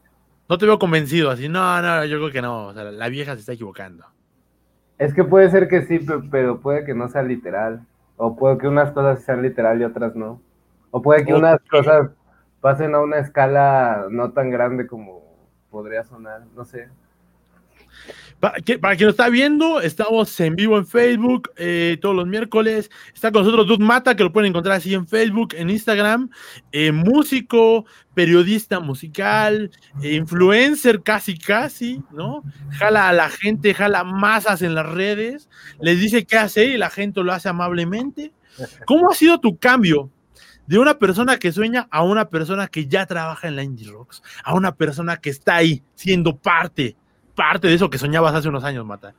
No 0.49 0.59
te 0.59 0.67
veo 0.67 0.79
convencido, 0.79 1.31
así, 1.31 1.49
no, 1.49 1.83
no, 1.83 2.05
yo 2.05 2.19
creo 2.19 2.31
que 2.31 2.43
no, 2.43 2.69
o 2.69 2.75
sea, 2.75 2.85
la 2.85 3.09
vieja 3.09 3.35
se 3.35 3.41
está 3.41 3.53
equivocando. 3.53 4.07
Es 5.03 5.15
que 5.15 5.25
puede 5.25 5.51
ser 5.51 5.67
que 5.67 5.83
sí, 5.83 5.99
pero 6.31 6.61
puede 6.61 6.85
que 6.85 6.95
no 6.95 7.09
sea 7.09 7.25
literal. 7.25 7.85
O 8.17 8.37
puede 8.37 8.57
que 8.59 8.69
unas 8.69 8.93
cosas 8.93 9.25
sean 9.25 9.43
literal 9.43 9.81
y 9.81 9.85
otras 9.85 10.15
no. 10.15 10.41
O 10.93 11.03
puede 11.03 11.25
que 11.25 11.35
unas 11.35 11.59
cosas 11.69 12.11
pasen 12.61 12.95
a 12.95 13.01
una 13.01 13.19
escala 13.19 14.07
no 14.11 14.31
tan 14.31 14.51
grande 14.51 14.87
como 14.87 15.21
podría 15.73 16.05
sonar, 16.05 16.43
no 16.55 16.65
sé. 16.65 16.89
Para, 18.43 18.61
quien 18.61 18.81
lo 18.81 19.11
está 19.11 19.29
viendo, 19.29 19.81
estamos 19.81 20.41
en 20.41 20.57
vivo 20.57 20.77
en 20.77 20.85
Facebook 20.85 21.53
eh, 21.57 21.97
todos 22.03 22.17
los 22.17 22.27
miércoles. 22.27 22.91
Está 23.15 23.31
con 23.31 23.45
nosotros 23.45 23.69
Dud 23.69 23.79
Mata, 23.79 24.17
que 24.17 24.25
lo 24.25 24.33
pueden 24.33 24.51
encontrar 24.51 24.79
así 24.79 24.93
en 24.95 25.07
Facebook, 25.07 25.55
en 25.57 25.71
Instagram. 25.71 26.29
Eh, 26.73 26.91
músico, 26.91 27.87
periodista 28.15 28.81
musical, 28.81 29.71
eh, 30.03 30.15
influencer 30.15 31.05
casi 31.05 31.39
casi, 31.39 32.03
¿no? 32.11 32.43
Jala 32.71 33.11
a 33.11 33.13
la 33.13 33.31
gente, 33.31 33.75
jala 33.75 34.03
masas 34.03 34.63
en 34.63 34.75
las 34.75 34.87
redes, 34.87 35.49
les 35.81 36.01
dice 36.01 36.25
qué 36.25 36.37
hacer 36.37 36.71
y 36.71 36.79
la 36.79 36.91
gente 36.91 37.23
lo 37.23 37.33
hace 37.33 37.49
amablemente. 37.49 38.33
¿Cómo 38.87 39.09
ha 39.09 39.15
sido 39.15 39.39
tu 39.39 39.57
cambio 39.57 40.11
de 40.67 40.79
una 40.79 40.99
persona 40.99 41.39
que 41.39 41.53
sueña 41.53 41.87
a 41.93 42.03
una 42.03 42.29
persona 42.29 42.67
que 42.67 42.87
ya 42.87 43.07
trabaja 43.07 43.47
en 43.47 43.55
la 43.55 43.63
Indie 43.63 43.89
Rocks, 43.89 44.21
a 44.43 44.55
una 44.55 44.75
persona 44.75 45.19
que 45.19 45.31
está 45.31 45.55
ahí 45.55 45.83
siendo 45.95 46.37
parte 46.37 46.97
parte 47.35 47.69
de 47.69 47.75
eso 47.75 47.91
que 47.91 47.99
soñabas 47.99 48.35
hace 48.35 48.49
unos 48.49 48.65
años, 48.65 48.85
Mata. 48.85 49.15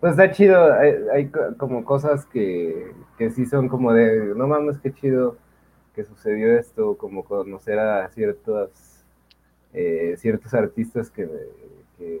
Pues 0.00 0.12
está 0.12 0.30
chido, 0.32 0.72
hay, 1.14 1.30
como 1.56 1.84
cosas 1.84 2.26
que, 2.26 2.92
que, 3.16 3.30
sí 3.30 3.46
son 3.46 3.68
como 3.68 3.92
de, 3.94 4.34
no 4.36 4.46
mames, 4.46 4.78
qué 4.78 4.92
chido 4.92 5.38
que 5.94 6.04
sucedió 6.04 6.58
esto, 6.58 6.98
como 6.98 7.24
conocer 7.24 7.78
a 7.78 8.08
ciertos, 8.10 8.70
eh, 9.72 10.14
ciertos 10.18 10.52
artistas 10.52 11.10
que, 11.10 11.26
que, 11.96 12.20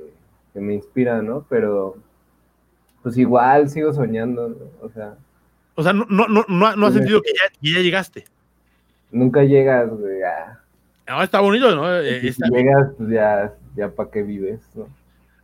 me 0.54 0.72
inspiran, 0.72 1.26
¿no? 1.26 1.44
Pero 1.50 1.96
pues 3.02 3.18
igual 3.18 3.68
sigo 3.68 3.92
soñando, 3.92 4.56
o 4.80 4.88
sea. 4.88 5.16
O 5.74 5.82
sea, 5.82 5.92
no, 5.92 6.06
no, 6.08 6.26
no, 6.28 6.76
no, 6.76 6.86
has 6.86 6.94
sentido 6.94 7.20
que 7.20 7.32
ya, 7.60 7.80
llegaste. 7.80 8.24
Nunca 9.10 9.42
llegas, 9.42 9.90
güey. 9.90 10.20
No, 11.06 11.22
está 11.22 11.40
bonito, 11.40 11.74
¿no? 11.74 12.00
si 12.00 12.32
llegas, 12.50 12.92
pues 12.96 13.10
ya 13.10 13.52
ya 13.74 13.90
para 13.90 14.10
qué 14.10 14.22
vives, 14.22 14.60
¿no? 14.74 14.88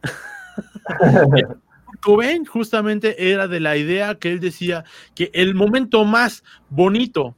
Cobain 2.02 2.44
justamente 2.44 3.30
era 3.32 3.48
de 3.48 3.60
la 3.60 3.76
idea 3.76 4.14
que 4.14 4.32
él 4.32 4.40
decía 4.40 4.84
que 5.14 5.30
el 5.34 5.54
momento 5.54 6.04
más 6.04 6.42
bonito, 6.70 7.36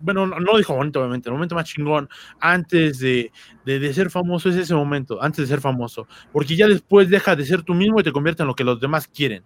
bueno, 0.00 0.26
no, 0.26 0.58
dijo 0.58 0.74
bonito 0.74 1.00
obviamente, 1.00 1.28
el 1.28 1.34
momento 1.34 1.54
más 1.54 1.66
chingón 1.66 2.08
antes 2.40 2.98
de, 2.98 3.30
de, 3.64 3.94
ser 3.94 4.10
famoso 4.10 4.48
es 4.48 4.56
ese 4.56 4.74
momento, 4.74 5.22
antes 5.22 5.42
de 5.42 5.46
ser 5.46 5.60
famoso, 5.60 6.08
porque 6.32 6.56
ya 6.56 6.66
después 6.66 7.08
deja 7.08 7.36
de 7.36 7.44
ser 7.44 7.62
tú 7.62 7.74
mismo 7.74 8.00
y 8.00 8.02
te 8.02 8.12
convierte 8.12 8.42
en 8.42 8.48
lo 8.48 8.54
que 8.54 8.64
los 8.64 8.80
demás 8.80 9.06
quieren. 9.06 9.44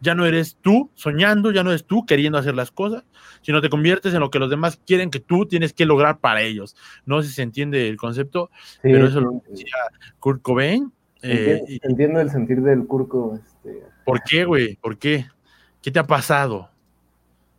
Ya 0.00 0.14
no 0.14 0.26
eres 0.26 0.56
tú 0.60 0.90
soñando, 0.94 1.50
ya 1.50 1.62
no 1.62 1.70
eres 1.70 1.84
tú 1.84 2.04
queriendo 2.06 2.38
hacer 2.38 2.54
las 2.54 2.70
cosas, 2.70 3.04
sino 3.42 3.60
te 3.60 3.70
conviertes 3.70 4.14
en 4.14 4.20
lo 4.20 4.30
que 4.30 4.38
los 4.38 4.50
demás 4.50 4.80
quieren 4.86 5.10
que 5.10 5.20
tú 5.20 5.46
tienes 5.46 5.72
que 5.72 5.86
lograr 5.86 6.18
para 6.18 6.42
ellos. 6.42 6.76
No 7.06 7.22
sé 7.22 7.28
si 7.28 7.34
se 7.34 7.42
entiende 7.42 7.88
el 7.88 7.96
concepto, 7.96 8.50
pero 8.82 9.06
eso 9.06 9.20
lo 9.20 9.42
decía 9.48 9.74
Kurt 10.18 10.42
Cobain. 10.42 10.92
Eh, 11.22 11.80
entiendo, 11.82 12.20
el 12.20 12.30
sentir 12.30 12.62
del 12.62 12.86
Kurko. 12.86 13.38
Este... 13.44 13.82
¿Por 14.04 14.22
qué, 14.22 14.44
güey? 14.44 14.76
¿Por 14.76 14.96
qué? 14.96 15.26
¿Qué 15.82 15.90
te 15.90 15.98
ha 15.98 16.06
pasado? 16.06 16.70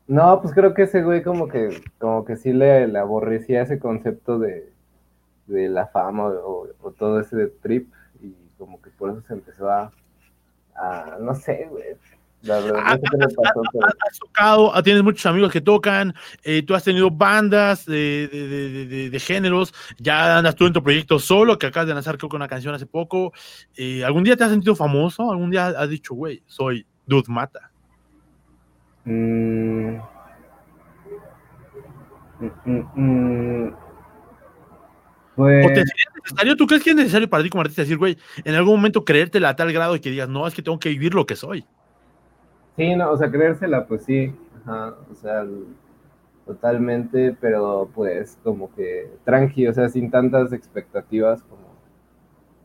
No, 0.08 0.42
pues 0.42 0.54
creo 0.54 0.74
que 0.74 0.84
ese 0.84 1.04
güey 1.04 1.24
como 1.24 1.48
que, 1.48 1.82
como 2.00 2.26
que 2.26 2.36
sí 2.36 2.52
le, 2.54 2.88
le 2.88 3.00
aborrecía 3.00 3.62
ese 3.62 3.80
concepto 3.80 4.40
de, 4.40 4.72
de 5.48 5.70
la 5.70 5.88
fama 5.88 6.28
o, 6.28 6.68
todo 6.98 7.20
ese 7.20 7.48
trip 7.62 7.92
y 8.22 8.34
como 8.58 8.82
que 8.82 8.90
por 8.90 9.12
eso 9.12 9.22
se 9.22 9.34
empezó 9.34 9.70
a, 9.70 9.92
a 10.76 11.18
no 11.20 11.36
sé, 11.36 11.68
güey, 11.70 11.96
has, 12.50 13.00
tocado, 14.20 14.76
ah, 14.76 14.82
tienes 14.82 15.04
muchos 15.04 15.26
amigos 15.26 15.52
que 15.52 15.62
tocan, 15.62 16.14
eh, 16.44 16.64
tú 16.64 16.74
has 16.74 16.84
tenido 16.84 17.12
bandas 17.12 17.86
de, 17.86 19.22
géneros, 19.24 19.74
ya 20.00 20.38
andas 20.38 20.56
tú 20.56 20.66
en 20.66 20.74
tu 20.74 20.82
proyecto 20.82 21.20
solo, 21.20 21.60
que 21.60 21.68
acabas 21.68 21.88
de 21.88 21.94
lanzar 21.94 22.18
creo 22.18 22.30
que 22.30 22.36
una 22.36 22.48
canción 22.48 22.74
hace 22.74 22.86
poco. 22.86 23.34
Eh, 23.76 24.04
¿Algún 24.04 24.24
día 24.24 24.36
te 24.36 24.44
has 24.44 24.50
sentido 24.50 24.76
famoso? 24.76 25.32
¿Algún 25.32 25.52
día 25.52 25.68
has 25.68 25.90
dicho, 25.90 26.16
güey, 26.16 26.44
soy 26.48 26.86
Dude 27.06 27.32
Mata? 27.32 27.72
Mm. 29.06 29.98
Mm, 32.66 32.84
mm, 32.96 33.76
pues... 35.36 35.84
¿Tú 36.58 36.68
crees 36.68 36.84
que 36.84 36.92
es 36.92 36.96
necesario 36.96 37.30
para 37.30 37.44
ti 37.44 37.50
como 37.50 37.62
artista 37.62 37.82
decir, 37.82 37.98
güey, 37.98 38.18
en 38.44 38.56
algún 38.56 38.76
momento 38.76 39.06
creértela 39.06 39.50
a 39.50 39.56
tal 39.56 39.72
grado 39.72 39.96
y 39.96 40.00
que 40.00 40.10
digas, 40.10 40.30
no, 40.30 40.48
es 40.48 40.54
que 40.54 40.62
tengo 40.62 40.80
que 40.80 40.90
vivir 40.90 41.14
lo 41.14 41.26
que 41.26 41.36
soy? 41.36 41.66
Sí, 42.76 42.96
no, 42.96 43.12
o 43.12 43.18
sea, 43.18 43.30
creérsela, 43.30 43.86
pues 43.86 44.04
sí, 44.04 44.34
ajá, 44.62 44.96
o 45.12 45.16
sea, 45.16 45.46
totalmente, 46.46 47.36
pero 47.40 47.90
pues 47.94 48.38
como 48.44 48.74
que 48.74 49.10
tranqui, 49.26 49.68
o 49.68 49.74
sea, 49.74 49.90
sin 49.90 50.10
tantas 50.12 50.54
expectativas 50.54 51.44
como 51.44 51.62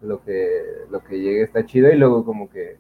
lo 0.02 0.22
que, 0.22 0.62
lo 0.90 1.00
que 1.00 1.18
llegue 1.20 1.42
está 1.42 1.64
chido 1.66 1.90
y 1.90 1.96
luego 1.96 2.24
como 2.24 2.48
que 2.50 2.76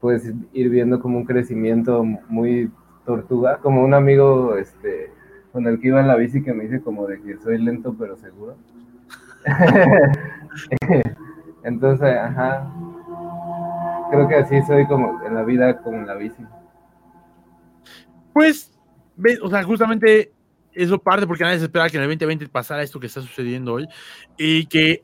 puedes 0.00 0.32
ir 0.52 0.68
viendo 0.70 1.00
como 1.00 1.18
un 1.18 1.24
crecimiento 1.24 2.04
muy 2.04 2.70
tortuga, 3.06 3.58
como 3.58 3.82
un 3.82 3.94
amigo 3.94 4.56
este 4.56 5.10
con 5.52 5.66
el 5.66 5.80
que 5.80 5.88
iba 5.88 6.00
en 6.00 6.08
la 6.08 6.16
bici 6.16 6.42
que 6.42 6.52
me 6.52 6.64
dice 6.64 6.82
como 6.82 7.06
de 7.06 7.20
que 7.22 7.38
soy 7.38 7.58
lento 7.58 7.94
pero 7.98 8.16
seguro. 8.16 8.56
Entonces, 11.64 12.16
ajá, 12.16 12.70
creo 14.10 14.28
que 14.28 14.34
así 14.36 14.62
soy 14.62 14.86
como 14.86 15.22
en 15.24 15.34
la 15.34 15.42
vida 15.42 15.78
como 15.82 15.98
en 15.98 16.06
la 16.06 16.14
bici. 16.14 16.42
Pues, 18.38 18.70
o 19.42 19.50
sea, 19.50 19.64
justamente 19.64 20.30
eso 20.72 20.96
parte 20.96 21.26
porque 21.26 21.42
nadie 21.42 21.58
se 21.58 21.64
esperaba 21.64 21.90
que 21.90 21.96
en 21.96 22.04
el 22.04 22.08
2020 22.08 22.46
pasara 22.46 22.84
esto 22.84 23.00
que 23.00 23.08
está 23.08 23.20
sucediendo 23.20 23.74
hoy 23.74 23.88
y 24.36 24.64
que 24.66 25.02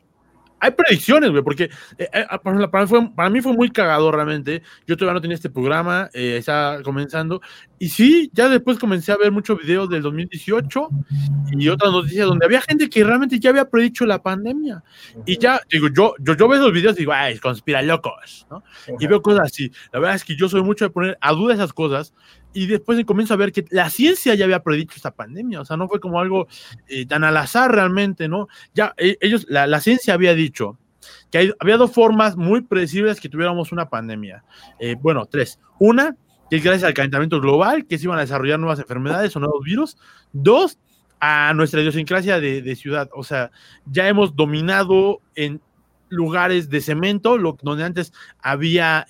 hay 0.61 0.71
predicciones, 0.71 1.33
güey, 1.33 1.43
porque 1.43 1.65
eh, 1.99 2.09
eh, 2.13 2.27
para, 2.71 3.31
mí 3.31 3.41
fue 3.41 3.53
muy 3.53 3.71
cagado 3.71 4.13
realmente. 4.13 4.63
Yo 4.87 4.97
todavía 4.97 5.15
no 5.15 5.21
tenía 5.21 5.35
este 5.35 5.51
programa, 5.51 6.09
eh, 6.15 6.41
comenzando. 6.85 7.41
Y 7.79 7.89
sí, 7.89 8.31
ya 8.33 8.49
después 8.49 8.79
comencé 8.79 9.13
a 9.13 9.17
ver 9.17 9.33
muchos 9.33 9.59
videos 9.59 9.89
del 9.89 10.03
2018 10.03 10.89
y 11.59 11.69
otras 11.69 11.93
noticias 11.93 12.27
donde 12.27 12.47
había 12.47 12.61
gente 12.61 12.89
que 12.89 13.05
realmente 13.05 13.39
ya 13.39 13.51
había 13.51 13.69
predicho 13.69 14.07
la 14.07 14.23
pandemia. 14.23 14.83
Y 15.27 15.39
ya, 15.39 15.61
digo, 15.71 15.89
yo, 15.89 16.15
yo, 16.21 16.35
yo 16.35 16.49
veo 16.49 16.61
esos 16.61 16.73
videos 16.73 16.97
y 16.97 17.01
digo, 17.01 17.13
ay, 17.13 17.39
conspira 17.39 17.83
locos, 17.83 18.47
¿no? 18.51 18.63
Y 18.99 19.07
veo 19.07 19.21
cosas 19.23 19.47
así. 19.47 19.71
La 19.93 19.99
verdad 19.99 20.17
es 20.17 20.25
que 20.25 20.37
yo 20.37 20.49
soy 20.49 20.63
mucho 20.63 20.85
de 20.85 20.91
poner 20.91 21.19
a 21.21 21.33
duda 21.33 21.55
esas 21.55 21.73
cosas 21.73 22.15
y 22.55 22.67
después 22.67 23.05
comienzo 23.05 23.35
a 23.35 23.37
ver 23.37 23.53
que 23.53 23.65
la 23.71 23.91
ciencia 23.91 24.35
ya 24.35 24.45
había 24.45 24.63
predicho 24.63 24.95
esta 24.97 25.11
pandemia, 25.11 25.61
o 25.61 25.65
sea, 25.65 25.77
no 25.77 25.89
fue 25.89 26.01
como 26.01 26.21
algo 26.21 26.47
eh, 26.89 27.05
tan 27.05 27.25
al 27.25 27.37
azar 27.37 27.73
realmente, 27.73 28.29
¿no? 28.29 28.49
Ya 28.73 28.95
eh, 28.97 29.19
ellos, 29.21 29.45
la, 29.49 29.81
ciencia 29.81 30.15
había 30.15 30.35
dicho 30.35 30.79
que 31.31 31.53
había 31.59 31.77
dos 31.77 31.93
formas 31.93 32.37
muy 32.37 32.63
predecibles 32.63 33.21
que 33.21 33.29
tuviéramos 33.29 33.73
una 33.73 33.91
pandemia. 33.91 34.45
Eh, 34.79 34.97
bueno, 34.99 35.27
tres. 35.27 35.59
Una, 35.81 36.17
que 36.55 36.59
es 36.59 36.65
gracias 36.65 36.87
al 36.87 36.95
calentamiento 36.95 37.41
global, 37.41 37.87
que 37.87 37.99
se 37.99 38.05
iban 38.05 38.19
a 38.19 38.23
desarrollar 38.23 38.61
nuevas 38.61 38.79
enfermedades 38.79 39.35
o 39.35 39.41
nuevos 39.41 39.65
virus. 39.65 39.97
Dos, 40.33 40.79
a 41.19 41.53
nuestra 41.55 41.81
idiosincrasia 41.81 42.39
de, 42.39 42.77
ciudad, 42.77 43.09
o 43.13 43.25
sea, 43.25 43.51
ya 43.87 44.07
hemos 44.09 44.37
dominado 44.37 45.21
en 45.35 45.61
lugares 46.11 46.69
de 46.69 46.81
cemento, 46.81 47.37
donde 47.63 47.85
antes 47.85 48.13
había 48.41 49.07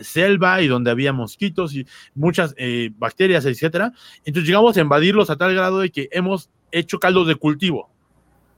selva 0.00 0.60
y 0.60 0.66
donde 0.66 0.90
había 0.90 1.12
mosquitos 1.12 1.74
y 1.74 1.86
muchas 2.14 2.54
eh, 2.58 2.90
bacterias, 2.96 3.44
etcétera. 3.44 3.92
Entonces 4.24 4.46
llegamos 4.46 4.76
a 4.76 4.80
invadirlos 4.80 5.30
a 5.30 5.36
tal 5.36 5.54
grado 5.54 5.78
de 5.80 5.90
que 5.90 6.08
hemos 6.12 6.50
hecho 6.72 6.98
caldos 6.98 7.26
de 7.26 7.36
cultivo. 7.36 7.91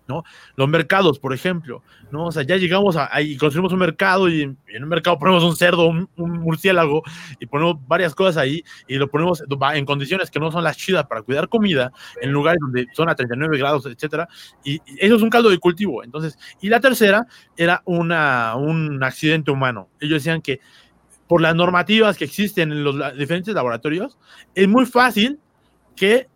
¿No? 0.06 0.24
Los 0.56 0.68
mercados, 0.68 1.18
por 1.18 1.32
ejemplo, 1.32 1.82
¿no? 2.10 2.26
O 2.26 2.32
sea, 2.32 2.42
ya 2.42 2.56
llegamos 2.56 2.96
a, 2.96 3.08
ahí, 3.14 3.36
construimos 3.36 3.72
un 3.72 3.78
mercado 3.78 4.28
y 4.28 4.42
en 4.42 4.82
un 4.82 4.88
mercado 4.88 5.18
ponemos 5.18 5.42
un 5.44 5.56
cerdo, 5.56 5.86
un, 5.86 6.08
murciélago 6.16 7.02
y 7.40 7.46
ponemos 7.46 7.76
varias 7.86 8.14
cosas 8.14 8.36
ahí 8.36 8.62
y 8.86 8.96
lo 8.96 9.08
ponemos 9.08 9.42
en 9.74 9.84
condiciones 9.84 10.30
que 10.30 10.40
no 10.40 10.50
son 10.50 10.64
las 10.64 10.76
chidas 10.76 11.06
para 11.06 11.22
cuidar 11.22 11.48
comida, 11.48 11.92
en 12.20 12.32
lugares 12.32 12.60
donde 12.60 12.86
son 12.92 13.08
a 13.08 13.14
39 13.14 13.58
grados, 13.58 13.86
etcétera, 13.86 14.28
y, 14.64 14.80
eso 14.98 15.16
es 15.16 15.22
un 15.22 15.30
caldo 15.30 15.50
de 15.50 15.58
cultivo. 15.58 16.04
Entonces, 16.04 16.38
y 16.60 16.68
la 16.68 16.80
tercera 16.80 17.26
era 17.56 17.82
una, 17.84 18.56
un 18.56 19.02
accidente 19.02 19.50
humano. 19.50 19.88
Ellos 20.00 20.22
decían 20.22 20.42
que 20.42 20.60
por 21.26 21.40
las 21.40 21.54
normativas 21.54 22.18
que 22.18 22.24
existen 22.24 22.70
en 22.70 22.84
los 22.84 22.96
diferentes 23.16 23.54
laboratorios, 23.54 24.18
es 24.54 24.68
muy 24.68 24.86
fácil 24.86 25.40
que 25.96 26.28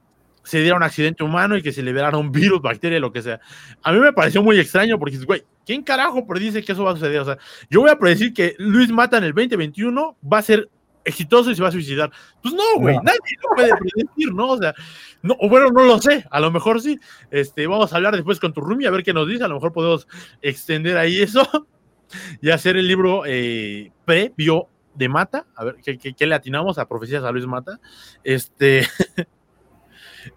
se 0.48 0.60
diera 0.60 0.76
un 0.76 0.82
accidente 0.82 1.22
humano 1.22 1.58
y 1.58 1.62
que 1.62 1.72
se 1.72 1.82
liberara 1.82 2.16
un 2.16 2.32
virus, 2.32 2.62
bacteria, 2.62 2.98
lo 2.98 3.12
que 3.12 3.20
sea. 3.20 3.38
A 3.82 3.92
mí 3.92 3.98
me 3.98 4.14
pareció 4.14 4.42
muy 4.42 4.58
extraño 4.58 4.98
porque, 4.98 5.18
güey, 5.18 5.44
¿quién 5.66 5.82
carajo 5.82 6.26
predice 6.26 6.64
que 6.64 6.72
eso 6.72 6.84
va 6.84 6.92
a 6.92 6.94
suceder? 6.94 7.20
O 7.20 7.24
sea, 7.26 7.36
yo 7.68 7.82
voy 7.82 7.90
a 7.90 7.98
predecir 7.98 8.32
que 8.32 8.54
Luis 8.58 8.90
Mata 8.90 9.18
en 9.18 9.24
el 9.24 9.34
2021 9.34 10.16
va 10.24 10.38
a 10.38 10.42
ser 10.42 10.70
exitoso 11.04 11.50
y 11.50 11.54
se 11.54 11.62
va 11.62 11.68
a 11.68 11.72
suicidar. 11.72 12.10
Pues 12.42 12.54
no, 12.54 12.62
güey, 12.78 12.96
nadie 13.02 13.18
lo 13.42 13.56
puede 13.56 13.72
predecir, 13.76 14.32
¿no? 14.32 14.48
O 14.52 14.56
sea, 14.56 14.74
no, 15.20 15.36
bueno, 15.50 15.68
no 15.70 15.84
lo 15.84 16.00
sé, 16.00 16.24
a 16.30 16.40
lo 16.40 16.50
mejor 16.50 16.80
sí. 16.80 16.98
Este, 17.30 17.66
vamos 17.66 17.92
a 17.92 17.96
hablar 17.96 18.14
después 18.14 18.40
con 18.40 18.54
tu 18.54 18.62
Rumi 18.62 18.86
a 18.86 18.90
ver 18.90 19.02
qué 19.02 19.12
nos 19.12 19.28
dice, 19.28 19.44
a 19.44 19.48
lo 19.48 19.56
mejor 19.56 19.74
podemos 19.74 20.08
extender 20.40 20.96
ahí 20.96 21.20
eso 21.20 21.66
y 22.40 22.48
hacer 22.48 22.78
el 22.78 22.88
libro 22.88 23.24
eh, 23.26 23.92
previo 24.06 24.68
de 24.94 25.08
Mata, 25.10 25.46
a 25.54 25.64
ver, 25.64 25.76
¿qué, 25.76 26.26
le 26.26 26.34
atinamos 26.34 26.78
a 26.78 26.88
Profecías 26.88 27.22
a 27.22 27.32
Luis 27.32 27.46
Mata? 27.46 27.78
Este, 28.24 28.86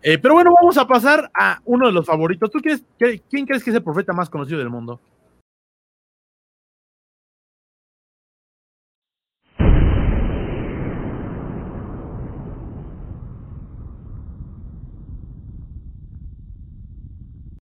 eh, 0.01 0.17
pero 0.17 0.34
bueno, 0.34 0.54
vamos 0.60 0.77
a 0.77 0.88
pasar 0.88 1.30
a 1.34 1.60
uno 1.65 1.88
de 1.88 1.93
los 1.93 2.06
favoritos. 2.06 2.51
¿Tú 2.51 2.60
crees, 2.60 2.84
quién 2.97 3.45
crees 3.45 3.63
que 3.63 3.69
es 3.69 3.75
el 3.75 3.84
profeta 3.84 4.13
más 4.13 4.30
conocido 4.30 4.60
del 4.60 4.69
mundo? 4.69 4.99